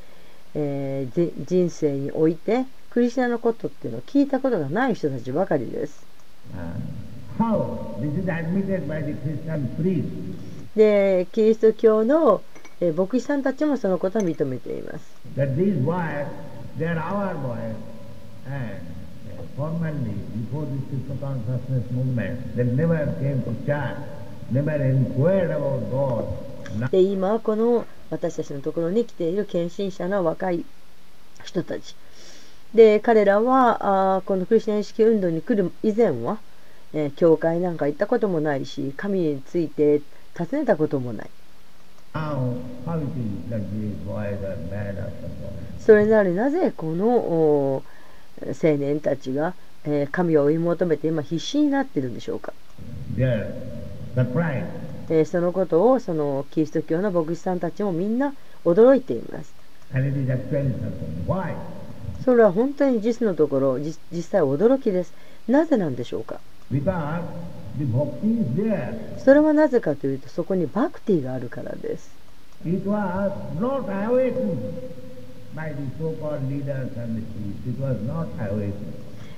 [0.56, 6.06] えーじ人生においてクリシナのことっていうのを聞いたことがない人たちばかりです。
[6.54, 6.60] Uh.
[10.76, 12.42] でキリスト教の
[12.82, 15.06] えー牧師さんたちもそのことを認めています。
[19.56, 22.56] for many before the Krishna consciousness movement.
[22.56, 23.98] They never came to chant,
[24.52, 26.26] never inquired about God.
[26.90, 30.66] で今、この私たちのところに来ている献身者の若い
[31.44, 31.96] 人たち。
[32.74, 36.40] で、彼らは、あこのクリスチャン意識運動に来る以前は、
[36.94, 40.02] え、教会なんか行ったこともないし、神について
[40.36, 41.30] 尋ねたこともない。
[45.80, 47.84] それなりなぜこの、
[48.50, 49.54] 青年たちが、
[49.86, 52.54] えー神を追い求めて今必死になっているんでしょうか.
[55.10, 58.34] えーそのことをそのキリスト教の牧師さんたちもみんな
[58.66, 59.54] 驚いています?
[62.24, 65.14] それは本当に実のところ実実際驚きです
[65.48, 66.40] なぜなんでしょうか？
[69.20, 72.16] それはなぜかというとそこにバクティがあるからです。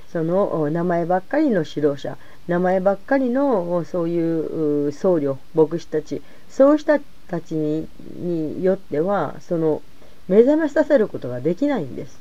[0.08, 2.16] その名前ばっかりの指導者
[2.48, 7.88] 名前ばっかりのそういう僧侶牧師たちそうしたたちに,
[8.64, 9.82] よってはその
[10.28, 12.18] 目覚めさせることができないんです。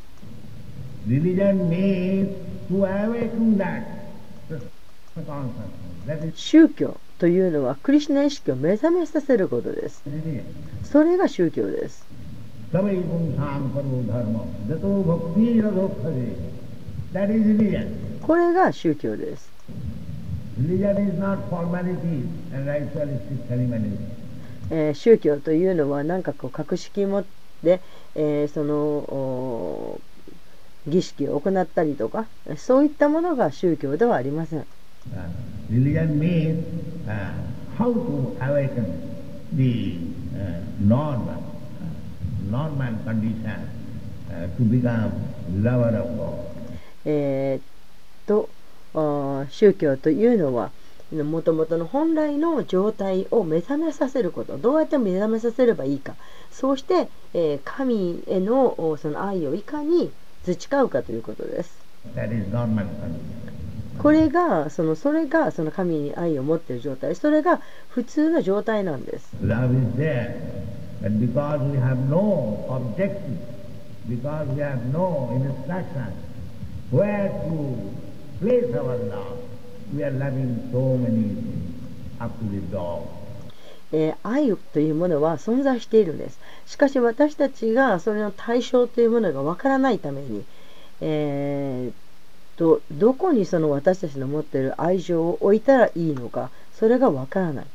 [6.34, 10.04] 宗教というのはクリスナ意識を目覚めさせることです。
[10.84, 12.08] それが宗教です。
[12.76, 14.44] Sabai punsam karo dharma.
[14.68, 16.36] Jato bhakti radhokhade.
[17.14, 18.20] That is religion.
[18.22, 19.50] これが宗教です。
[20.60, 23.98] Religion is not formalities and ritualistic ceremonies.
[24.72, 27.24] えー宗教というのは何かこう格式持っ
[27.64, 27.80] て、
[28.14, 30.02] えーそのお
[30.86, 32.26] 儀式を行ったりとか
[32.58, 34.66] そういったものが宗教ではありません、
[35.14, 35.30] Uh,
[35.72, 36.62] religion means
[37.08, 37.32] uh,
[37.78, 38.86] how to awaken
[39.56, 39.98] the
[40.36, 41.55] uh, normal, uh,
[42.50, 43.70] normal condition
[44.30, 45.12] uh, to become
[45.62, 46.46] lover of God.
[47.06, 48.50] えーと
[49.50, 50.72] 宗教というのは
[51.12, 54.58] もともとの本来の状態を目覚めさせること。
[54.58, 56.16] どうやって目覚めさせればいいか。
[56.52, 60.12] そうして、えー神へのおその愛をいかに
[60.44, 61.78] 培うかということです。
[64.02, 67.16] これがそのそれがその神に愛を持っている状態。
[67.16, 69.36] それが普通の状態なんです。
[69.42, 70.36] Love is there,
[71.06, 73.38] but because we have no objective,
[74.10, 76.12] because we have no instruction
[76.90, 77.94] where to
[78.42, 79.38] place our love,
[79.94, 83.06] we are loving so many things, up to the dog.
[83.92, 90.44] えー愛というものは存在しているんですしかし私たちがそれの対象というものがわからないために、
[91.02, 92.06] えー
[92.58, 97.66] とどこにその私たちの持っている愛情を置いたらいいのかそれがわからない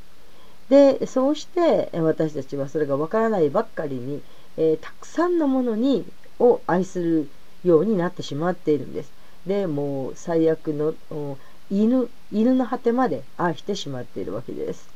[0.71, 4.23] でそうしてえー私たちはそれがわからないばっかりに、
[4.57, 6.07] えーたくさんのものに
[6.39, 7.29] を愛する
[7.63, 9.13] ようになってしまっているんです。
[9.47, 11.37] でもう最悪のお
[11.71, 14.89] 犬犬の果てまで愛してしまっているわけです.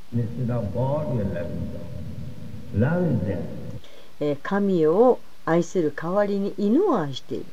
[4.21, 7.47] えー神を愛する代わりに犬を愛している。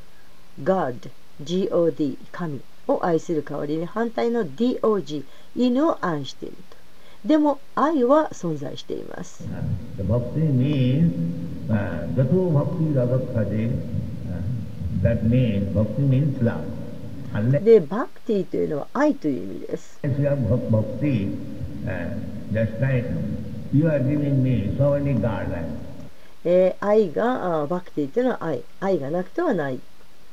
[0.63, 1.09] God
[1.43, 6.57] God 神を愛する代わりに反対の DOG 犬を愛している。
[6.69, 6.70] と
[7.25, 9.47] でも愛は存在しています。
[17.63, 19.99] で、バクティというのは愛という意味です。
[26.43, 28.63] えー、愛があバクティというのは愛。
[28.79, 29.79] 愛がなくてはない。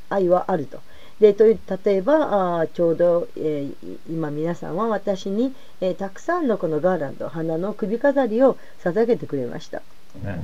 [0.09, 0.80] 愛はあると。
[1.20, 9.82] でという例えばあーちょうど、えーい今皆さんは私に、えーたくさんのこのガーランド花の首飾りを捧げてくれました
[10.24, 10.36] Uh?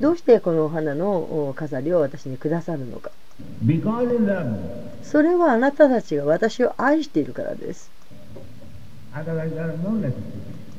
[0.00, 3.10] どうしてこのお花のお飾りを私にくださるのか.
[5.04, 7.90] それはあなたたちが私を愛しているからです.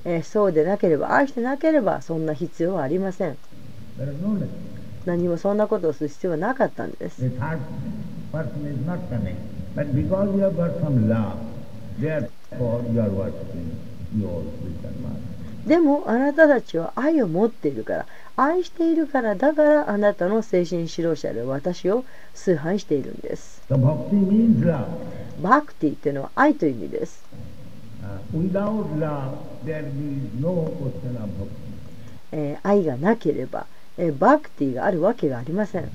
[0.05, 3.37] えーそうでなければ愛してなければそんな必要はありません
[5.05, 7.21] 何もそんなことをする必要はなかったんです。
[15.67, 23.61] でもあなたたちは愛を持っているから愛しているからだからあなたの精神指導者で私を崇拝しているんです。
[25.41, 27.23] バクティというのは愛という意味です。
[32.63, 33.65] 愛がなければ。
[34.19, 35.89] バクティがあるわけがありません。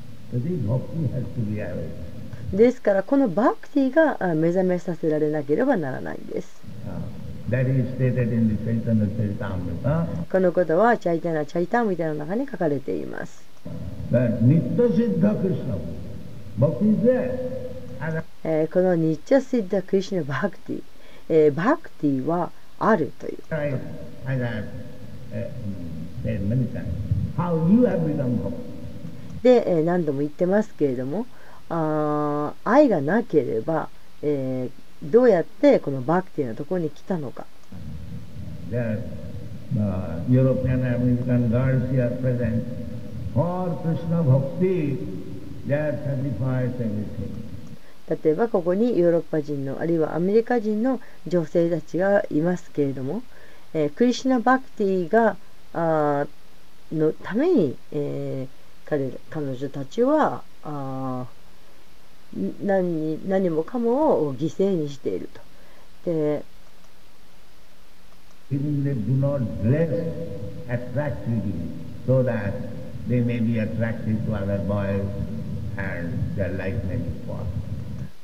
[2.52, 6.62] ですから、このバクティが目覚めさせられなければならないんです。
[10.30, 13.42] このことは、チャイタナ・チャイタンみたいな中に書かれています。
[18.72, 23.56] このニッチャ・シッダ・クリシナ・バクティ、バクティはあるということ。
[29.42, 31.26] で何度も言ってますけれども
[31.68, 33.88] あ愛がなければ、
[34.22, 37.46] えー、どうやってこのバクティのところに来たのか。
[48.08, 53.22] 例えばここにヨーロッパ人のあるいはアメリカ人の女性たちがいますけれども、
[53.74, 55.36] えー、クリシナ・バクティが
[55.74, 56.26] あ
[56.92, 61.26] のために、えー、彼,彼女たちはあ
[62.62, 65.40] 何,何もかもを犠牲にしていると。
[66.04, 66.42] で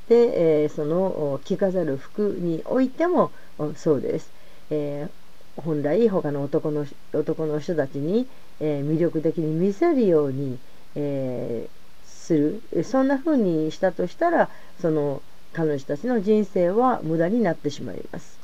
[0.08, 3.30] で、えー、その着飾る服においても
[3.76, 4.30] そうです、
[4.70, 5.23] えー、
[5.56, 8.26] 本来他の男の男の人たちに、
[8.60, 10.58] えー魅力的に見せるように、
[10.96, 11.74] えー
[12.06, 12.62] する。
[12.74, 14.48] えそんな風にしたとしたら
[14.80, 15.20] その
[15.52, 18.38] 彼女たちの人生は無駄になってしまいます。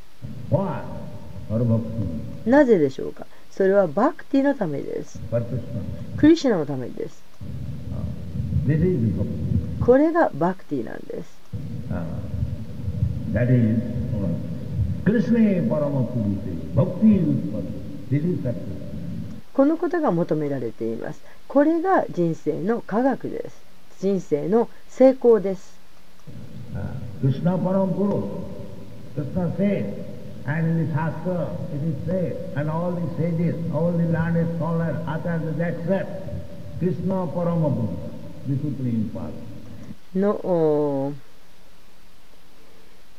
[2.46, 3.26] なぜでしょうか？
[3.50, 5.18] それはバクティのためです.
[6.18, 7.22] クリシュナのためです.
[9.84, 11.40] これがバクティなんです
[15.04, 17.40] Krishna Paramatmati Bhakti
[19.52, 21.22] このことが求められています。
[21.46, 23.62] これが人生の科学です。
[24.00, 25.78] 人生の成功です。
[27.20, 28.44] クリスナパラムプロ
[29.14, 31.30] クリスナセイアンリサスカ
[31.74, 35.86] イリセイアンオーリセイディスオーリランディスコーラーアタンデザクセ
[36.80, 37.88] プクリスナパラムプロ
[38.48, 39.32] ディスプリンパラム
[40.20, 41.12] の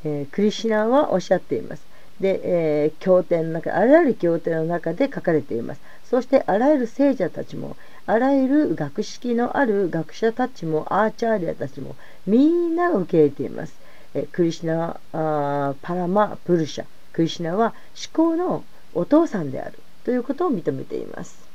[0.03, 1.87] えークリシュナはおっしゃっています。
[2.19, 5.81] で、えー経典の中、あらゆる経典の中で書かれています。
[6.03, 11.95] そしてあらゆる聖者たちも、あらゆる学識のある学者たちも、アーチャーリアたちも、
[12.27, 13.73] みんなが受け入れています。
[14.13, 16.85] えークリシュナあパラマ・プルシャ。
[17.13, 17.73] クリシナは
[18.13, 21.49] 思考のお父さんであるということを認めています。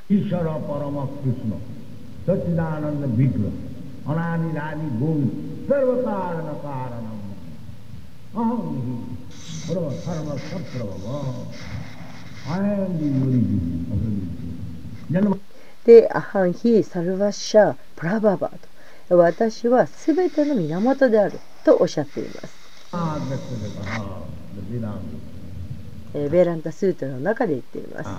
[8.37, 9.17] Tongue.
[9.67, 9.97] What about
[15.85, 18.51] で、アハンヒ・サルバッシャ・プラババ
[19.09, 19.17] と。
[19.17, 22.47] 私は全ての源であるとおっしゃっています。
[26.13, 28.09] ベランタ・スートの中で言っています。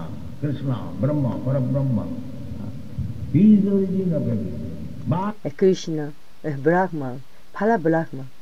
[5.57, 6.11] クリシナ・
[6.43, 8.38] ブラフマン・パラ・ブラフマン。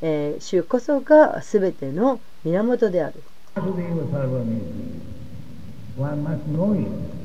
[0.00, 3.20] えー、主こそが全ての源である。
[3.54, 3.62] こ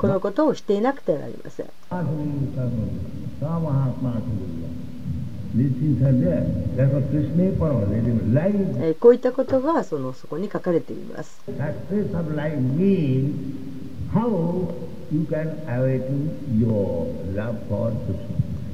[0.07, 1.65] のことをしていなくてはなりません。
[1.65, 11.39] えー、こういったことがそ,のそこに書かれています。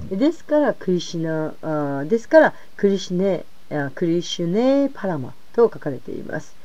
[0.10, 3.44] ですから、クリシナ、あですから、クリシネ
[3.96, 6.56] クリシュネ・パラマと書かれています、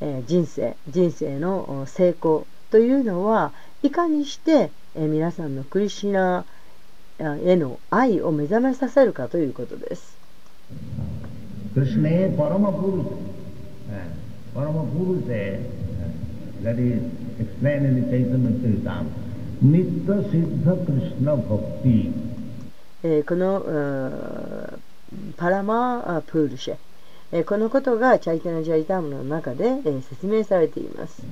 [0.00, 3.52] えー、人生人生の成功というのは
[3.82, 6.44] いかにして、えー、皆さんのクリシナ
[7.18, 10.16] への愛を目覚めさせるかということです。
[11.74, 13.10] クリシュネ・パラマ・ブルゼ
[14.54, 15.60] パラマ・ブルゼ
[16.62, 16.76] that
[23.26, 23.62] この
[25.36, 26.76] パラマあプールシェ、
[27.32, 31.22] えーこのことがチャイタナジャイタームの中で、えー説明されています.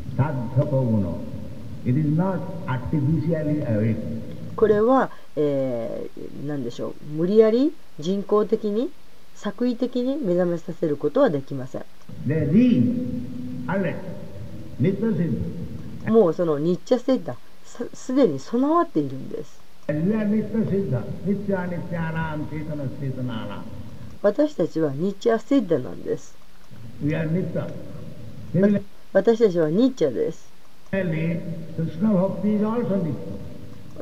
[4.57, 6.95] これは、えー何でしょう。
[7.17, 8.91] 無理やり人工的に
[9.35, 11.85] 作為的に目覚めさせることはできません.
[16.13, 19.64] もうそのニッチャセッダすすでに備わっているんです
[24.23, 26.35] 私たちはニッチャーシッダなんです。
[29.13, 30.49] 私たちはニッチャです。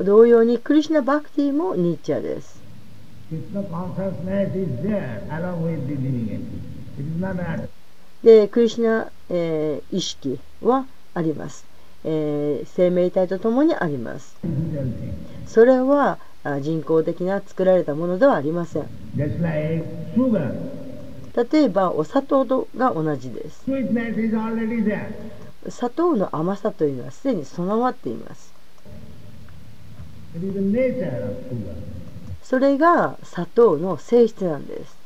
[0.01, 2.63] 同様にクリシナ・バクティもニッチャです。
[8.23, 11.72] で、クリシナ、えー、意識はあります。
[12.05, 14.37] えー生命体とともにあります。
[15.47, 16.19] それは
[16.61, 18.87] 人工的な作られたものではありません。
[21.35, 23.63] 例えばお砂糖とが同じです。
[25.69, 28.53] 砂糖の甘さというのはすでに備わっています
[32.43, 34.97] それが砂糖の性質なんです。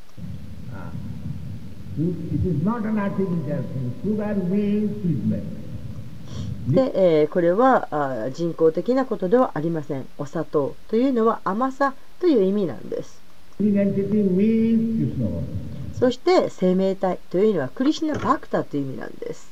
[6.67, 7.89] で、えー、これは
[8.27, 10.07] あ人工的なことではありません。
[10.19, 13.21] お砂糖というのは甘さという意味なんです。
[15.99, 19.49] そして生命体というのはクリシナ・バクタという意味なんです。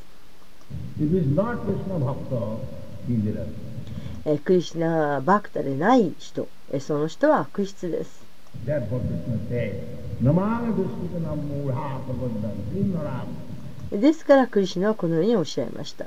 [4.26, 8.24] えー、クリシナ・バクタでない人、えー、その人は悪質です。
[13.92, 16.06] ですからクリシナはこのようにおっしゃいました。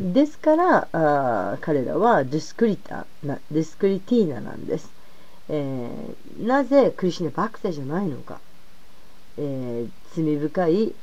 [0.00, 4.90] ですから、あ彼らはディスクリタな、ディスクリティーナなんです。
[5.50, 8.40] えー、なぜクリシナバクテじゃないのか、
[9.36, 10.94] えー、罪深い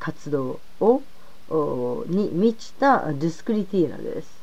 [0.00, 1.02] 活動を
[1.48, 4.40] おに満ちたディスクリティーナです。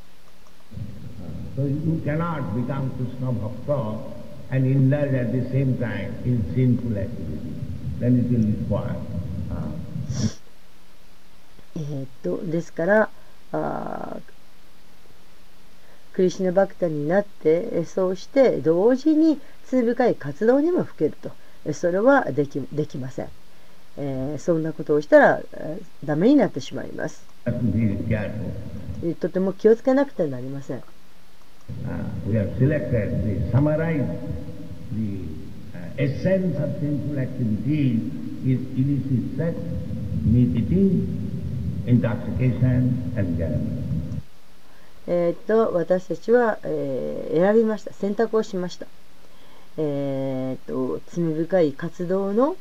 [11.75, 13.09] えっとですから、
[13.51, 14.17] あ
[16.13, 21.31] クリシナ・バクタになってそうして同時に罪深い活動にもふけると。
[21.73, 23.27] それはでき,できません、
[23.97, 27.25] え、そんなことをしたら、えー、ダメになってしまいます。
[29.19, 30.81] とても気をつけなくてはなりません、uh,
[45.07, 47.93] えっと私たちは、えー選びました。
[47.93, 48.87] 選択をしました。
[49.77, 52.57] えーっと罪深い活動の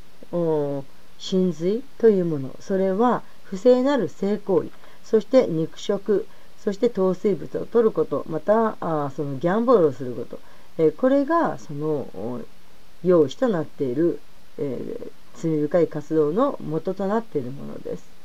[1.18, 2.54] 真髄というもの。
[2.60, 4.70] それは不正なる性行為。
[5.02, 6.26] そして肉食。
[6.62, 8.24] そして糖水物を取ること。
[8.28, 10.38] またあそのギャンブルをすること、
[10.78, 12.40] えーこれがそのお
[13.02, 14.20] 用意となっている、
[14.58, 18.15] えー罪深い活動の元となっているものです。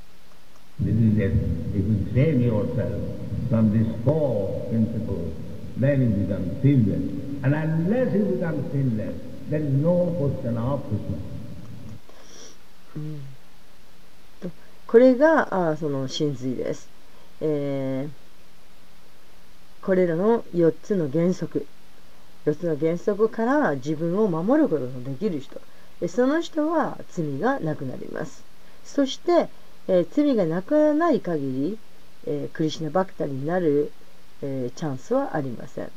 [0.84, 1.34] This is it.
[1.74, 3.02] If you save yourself
[3.50, 5.34] from these four principles,
[5.78, 7.04] then you become sinless.
[7.44, 9.16] And unless you become sinless,
[9.50, 11.18] there is no question of Krishna.
[14.88, 16.90] これがあその真髄です、
[17.40, 18.22] えー
[19.82, 21.66] これらの4つの原則
[22.46, 25.60] 4つの原則から自分を守ることのできる人
[26.08, 28.44] その人は罪がなくなります
[28.84, 29.48] そして、
[29.88, 31.78] え、罪がなくならない限り、
[32.28, 33.92] え、クリシナ・バクタになる、
[34.42, 35.90] え、チャンスはありません。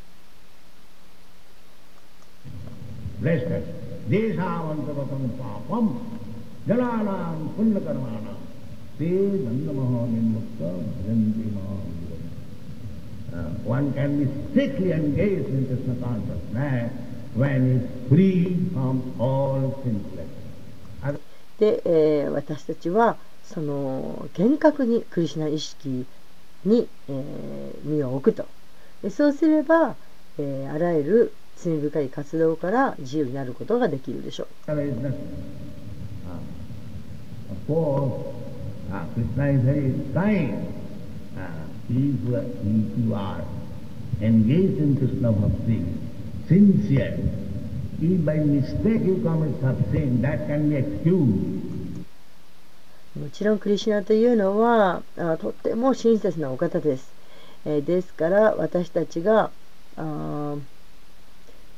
[21.58, 23.16] で、え、私たちは
[23.52, 26.06] その厳格にクリシナ意識
[26.64, 28.46] に、えー、身を置くと。
[29.02, 29.96] でそうすれば、
[30.38, 34.46] えー、あらゆる罪深い活動から自由になることができるでしょう。
[34.70, 34.96] あらゆる
[53.20, 55.02] もちろんクリシナというのは
[55.40, 57.12] とっても親切なお方です、
[57.64, 59.50] えーですから私たちが
[59.96, 60.56] あ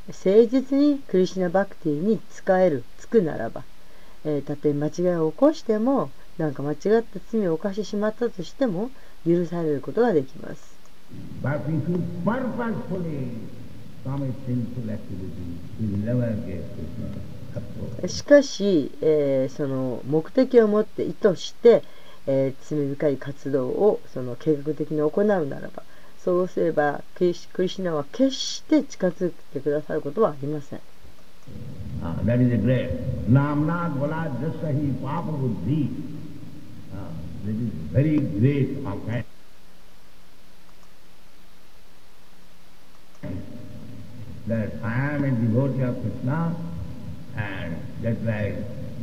[0.09, 3.65] 誠実にクリシナバクティに使えるつくならば、
[4.25, 8.91] えーたとえ間違いを起こしてもなんか間違った罪を犯してしまったとしても
[9.27, 10.77] 許されることができます。
[11.43, 11.61] But
[18.07, 21.83] しかし、え、その目的を持って意図して、
[22.27, 25.83] え、罪深い活動をその計画的に行うならば
[26.19, 30.81] そうすればクリ,シクリシナは決して近づいてくださることはありません。
[47.36, 48.56] and just like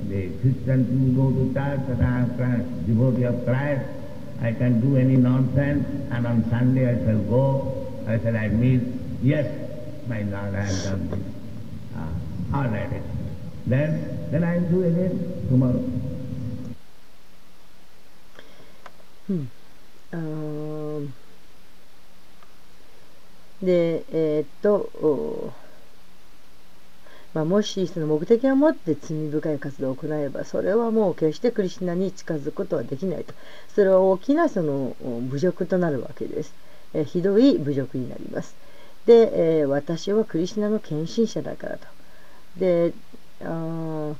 [0.08, 3.84] the Christian people go to church that I am a devotee of Christ,
[4.40, 8.82] I can do any nonsense and on Sunday I shall go, I shall admit,
[9.22, 9.46] yes,
[10.08, 11.24] my Lord, I have done this.
[11.96, 13.02] Uh, all right.
[13.66, 15.84] Then, then I will do again tomorrow.
[19.30, 19.50] うん
[20.10, 21.08] あー
[23.62, 25.52] で、えーっと、お
[27.33, 33.33] まあ、もしその目的を持って罪深い活動を行えば、それはもう決してクリシナに近づくことはできないと。
[33.67, 36.55] それは大きなその侮辱となるわけです。
[36.93, 38.55] えーひどい侮辱になります。
[39.05, 41.87] で、えー私はクリシナの献身者だからと。
[42.55, 42.93] で、
[43.41, 44.15] あ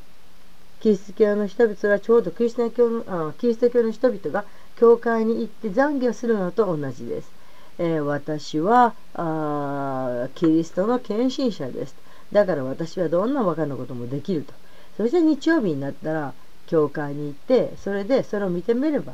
[0.80, 4.46] キリスト教の人々はちょうどクリスト教のあキリスト教の人々が
[4.76, 7.34] 教会に行って懺悔をするのと同じです。
[7.80, 11.96] えー私はあキリストの献身者です。
[12.32, 14.54] だから私はどんなバカなこともできると。
[14.98, 16.34] そして日曜日になったら
[16.68, 19.14] 教会に行ってそれでそれを認めれば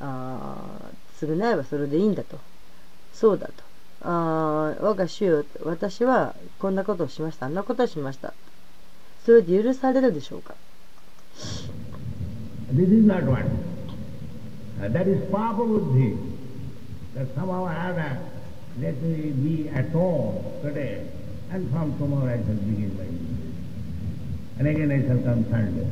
[0.00, 0.56] あ
[1.20, 2.38] 償えばそれでいいんだと。
[3.12, 3.52] そうだと。
[4.02, 8.34] あー我が主よ私はこんなことをしましたあんなことをしました。
[9.24, 10.54] それで許されるでしょうか
[12.72, 13.44] ？This is not one.
[14.80, 16.16] Uh, that is Papa Buddhi.
[17.14, 18.18] That somehow or other,
[18.80, 21.02] let me be at home today,
[21.52, 23.50] and from tomorrow I shall begin my business.
[24.58, 25.86] And again I shall come Sunday.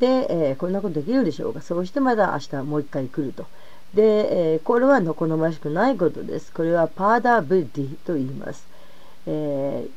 [0.00, 1.60] で、えーこんなことできるでしょうか？
[1.60, 3.46] そうしてまだ明日もう一回来ると。
[3.94, 6.52] で、えーこれは好ましくないことです。
[6.52, 8.66] これはパーダーブッディと言います。
[9.26, 9.90] えー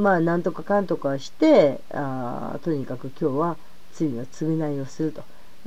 [0.00, 3.56] まあ、なんとかかんとかして、あとにかく今日は
[3.92, 5.22] 罪の償いをすると。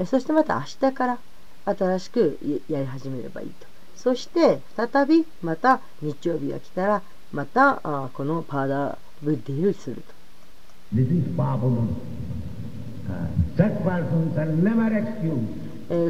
[0.06, 1.20] そしてまた明日から
[1.66, 3.75] 新しくやり始めればいいと。
[4.06, 7.02] そして、再び、また、日曜日が来たら、
[7.34, 7.82] また、
[8.14, 10.02] このパーダーブディルすると。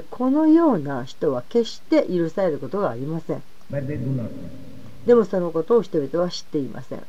[0.10, 3.42] このような人は決して許されることはありません。
[5.06, 7.00] でも、そのことを人々は知っていません。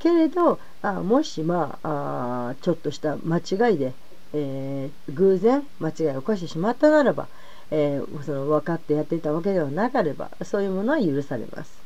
[0.00, 3.92] けれどあもしまあ,あちょっとした間違いで、
[4.32, 7.28] えー、偶然間違いを犯してしまったならば、
[7.70, 11.80] えー、その分かってやっていたわけではなければそういうものは許されます。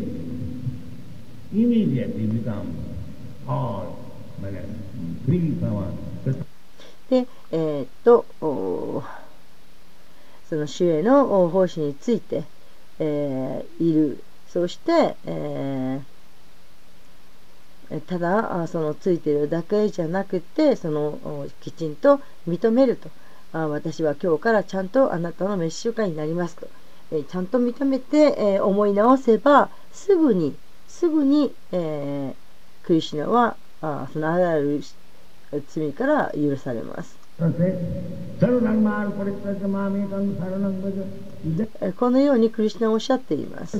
[0.00, 0.43] あ
[1.54, 2.66] immediately become
[3.48, 3.96] all
[4.42, 4.60] মানে,
[5.26, 6.36] free from us.
[7.10, 8.24] で、えーっと、
[10.48, 12.42] その主へのお奉仕について、
[12.98, 14.18] えーいる。
[14.48, 16.14] そして、えー
[18.08, 23.08] ただそのついているだけじゃなくてそのきちんと認めると
[23.52, 26.66] あ私は今日からちゃんとあなたの召し会になりますと、
[27.12, 30.56] えーちゃんと認めて、えー思い直せばすぐに
[31.04, 34.82] すぐに、えー、クリシナはあそのあらゆ
[35.52, 37.18] る罪から許されます。
[41.98, 43.76] このようにクリスナはおっしゃっています。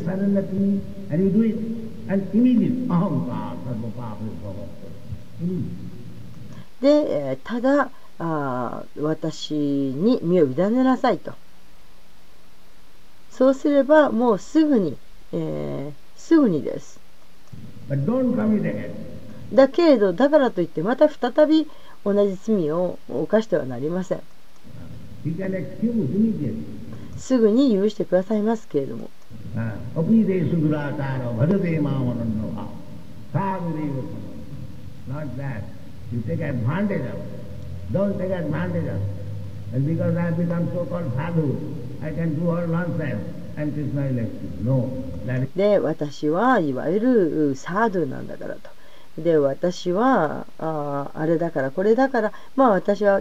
[6.83, 11.33] で、ただあ私に身を委ねなさいと。
[13.31, 14.99] そうすればもうすぐに、
[15.33, 17.03] えー、すぐにです。
[19.53, 21.68] だけれど、だからといってまた再び
[22.05, 24.20] 同じ罪を犯してはなりません。
[27.16, 29.11] すぐに許してくださいますけれども。
[45.57, 48.70] で私はいわゆるサードなんだからと。
[49.16, 53.20] で私はあ,あれだからこれだからまあ私は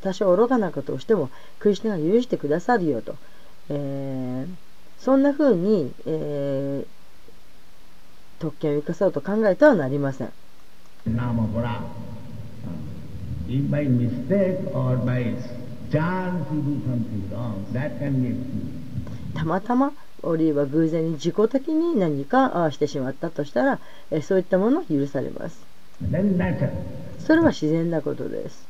[0.00, 1.28] 多少愚かなことをしても
[1.58, 3.14] クリスナが許してくださるよと。
[3.68, 4.46] え、
[4.98, 6.84] そんなふうに、え、
[8.38, 10.32] 特権を生かそうと考えてはなりません。
[19.34, 23.78] たまたまおりは偶然に自己的に何かしてしまったとしたら
[24.22, 25.58] そういったものを許されます。
[27.18, 28.66] それは自然なことです。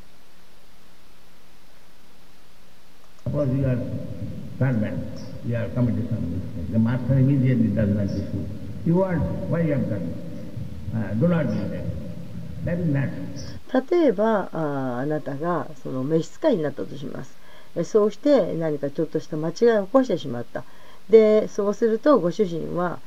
[13.90, 17.43] 例えばあ,あなたがその召使いになったとします。
[17.82, 20.62] そうして何かちょっとした間違いを起こしてしまった。
[21.10, 23.00] でそうするとご主人は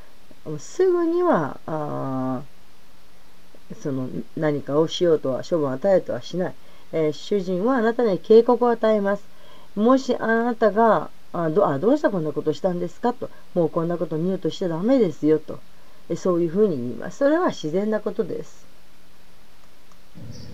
[0.59, 2.41] すぐにはあ
[3.81, 6.53] その何かをしようとは処分を与えとはしない、
[6.93, 9.23] えー主人はあなたに警告を与えます。
[9.75, 13.29] もしあなたがあどあどうしてこんなことしたんですかと。
[13.53, 15.59] もうこんなこと二度としちゃダメですよと。
[16.09, 17.17] えそういうふうに言います。
[17.17, 18.65] それは自然なことです。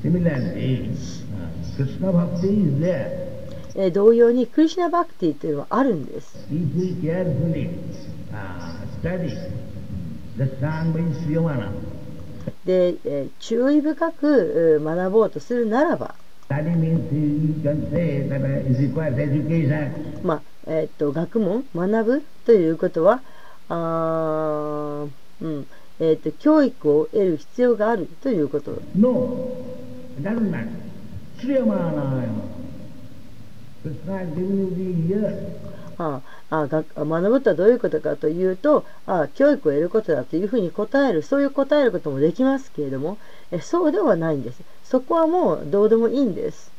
[0.04, 0.92] Similarly,
[1.78, 3.43] Krishna bhakti is there.
[3.76, 6.48] え、同様にクリシナ・バクティというのはあるんです。
[12.66, 16.16] で、え、注意深く学ぼうとするならば、
[20.24, 23.22] まあえっと、学問、学ぶということは、
[23.70, 25.06] あ
[25.42, 25.68] うん
[26.00, 28.82] え、っと教育を得る必要があるということ。
[28.96, 29.64] No.
[35.98, 43.18] ああ学学ぶとはどういうことかというとあ教育を得ることだというふうに答えるそういう答えることもできますけれども
[43.52, 44.62] えそうではないんです。
[44.84, 46.72] そこはもうどうでもいいんです.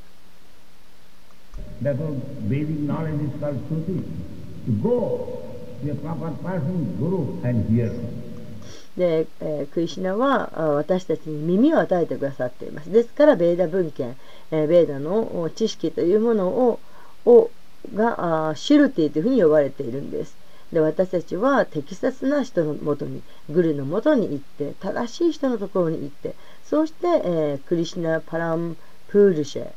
[8.96, 12.90] で、えークリシュナはあ私たちに耳を与えてくださっています。
[12.92, 14.16] ですからベーダ文献、
[14.50, 16.78] えーベーダのお知識というものを
[17.26, 17.50] を
[17.92, 20.38] があシュルティというふうに呼ばれているんです。
[20.72, 29.74] で私たちは適切な人のもとにグルのもとに行って正しい人のところに行ってそうして、えークリシュナ・パラム・プールシェ、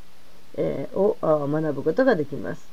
[0.54, 2.72] えーをあ学ぶことができます。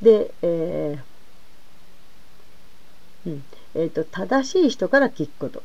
[0.00, 3.46] で、えーうん。
[3.74, 5.64] えーと正しい人から聞くこと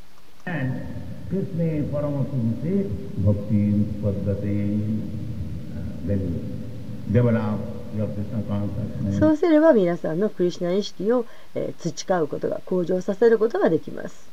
[9.19, 11.25] そうすれば皆さんのクリュナ意識を
[11.79, 14.29] 培うことが向上させることができます。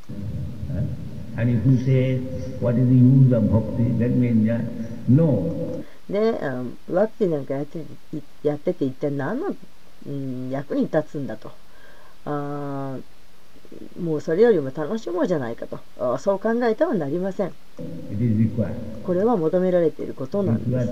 [6.09, 6.39] で、
[6.91, 7.83] ワクチンなんかやって,
[8.43, 9.55] やって,て一体何の、
[10.07, 11.51] うん、役に立つんだと。
[12.25, 12.97] あ
[14.01, 16.17] もうそれよりも楽しもうじゃないかと。
[16.17, 17.53] そう考えてはなりません。
[19.03, 20.91] これは求められていることなんです。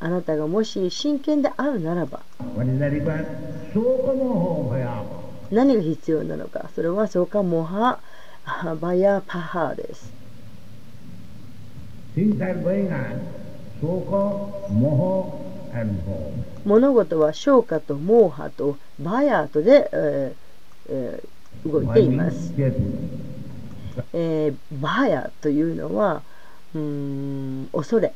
[0.00, 2.20] あなたがもし真剣であるならば.
[5.50, 6.70] 何が必要なのか。
[6.74, 8.00] それはソカモハ
[8.44, 10.12] あバヤパハです。
[16.64, 21.28] 物事は消化とモーハとバヤーとで、えーえー
[21.64, 22.52] 動いています。
[24.12, 26.22] えー、バーヤというのは、
[26.74, 28.12] うん、恐れ。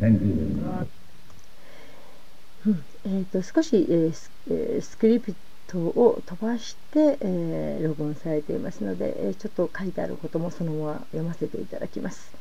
[0.00, 1.03] Thank you.
[3.04, 5.34] えー、と少し、えースクリプ
[5.66, 12.34] トを飛ばして、えー録音されていますので、えーちょっと書いてあることもそのまま読ませていただきます。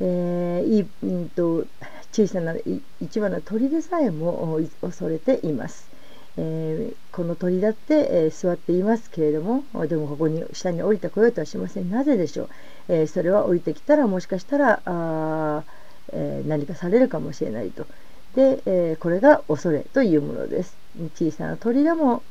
[0.00, 1.66] えいいうんと
[2.12, 5.90] 小さない一羽の鳥でさえも恐れています。
[6.36, 12.50] えーこの鳥だって、えー座っていますけれどもでもここに下に降りてこようとはしませんなぜでしょう、
[12.88, 15.64] えーそれは降りてきたらもしかしたらあ、
[16.12, 17.86] え何かされるかもしれないと
[18.34, 20.78] で、えーこれが恐れというものです。
[21.14, 22.24] 小さな鳥でも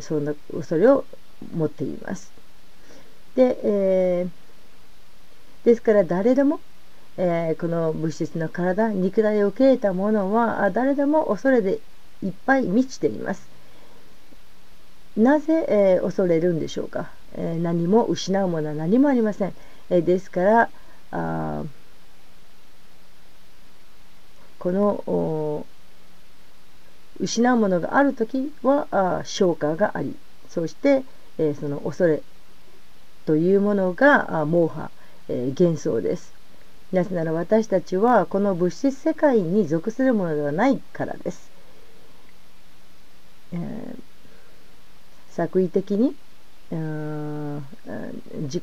[0.00, 1.06] そんな恐れを
[1.52, 2.34] 持っています。
[3.34, 4.30] で、えー
[5.64, 6.60] ですから誰でも、
[7.18, 11.80] えーこの物質の体肉体を受け入れたものは誰でも恐れで
[12.22, 13.50] いっぱい満ちています。
[15.16, 19.54] なぜ、えー恐れるんでしょうか、え何も失うものは何もありません、
[19.90, 20.70] えですから
[21.10, 21.64] あ
[24.66, 25.64] この
[27.20, 30.16] 失うものがある時は消化があり
[30.48, 31.04] そして、
[31.38, 32.20] え、その恐れ
[33.26, 34.90] というものが毛波、
[35.28, 36.34] え、幻想です。
[36.92, 41.48] なぜなら私たちはこの物質世界に属するものではないからです、
[43.52, 43.96] えー、
[45.30, 46.16] 作為的に
[48.42, 48.62] 自己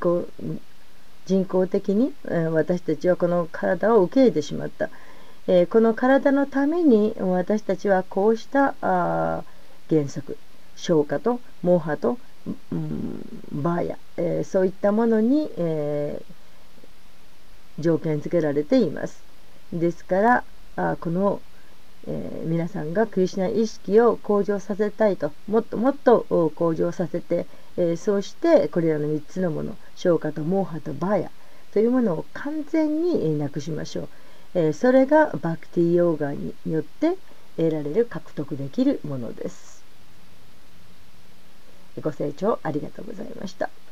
[1.25, 2.13] 人工的に
[2.51, 4.89] 私たちはこの体を受け入れてしまった、
[5.47, 9.43] えこの体のために私たちはこうしたあ
[9.89, 10.37] 原則
[10.75, 12.17] 消化と毛波と、
[12.71, 13.19] うん、
[13.51, 16.21] バーヤ、えそういったものに、え
[17.79, 19.23] 条件付けられています。
[19.71, 20.43] ですから
[20.75, 21.41] あこの、
[22.07, 27.45] え、皆さんがクリシナ意識を向上させたいともっともっと向上させて、
[27.77, 31.31] え、そうしてこれらの3つのもの消化と毛波とバーヤ
[31.73, 34.09] というものを完全になくしましょう、
[34.55, 37.19] え、それがバクティヨーガによって
[37.55, 39.87] 得られる獲得できるものです。
[42.01, 43.82] ご清聴ありがとうございました。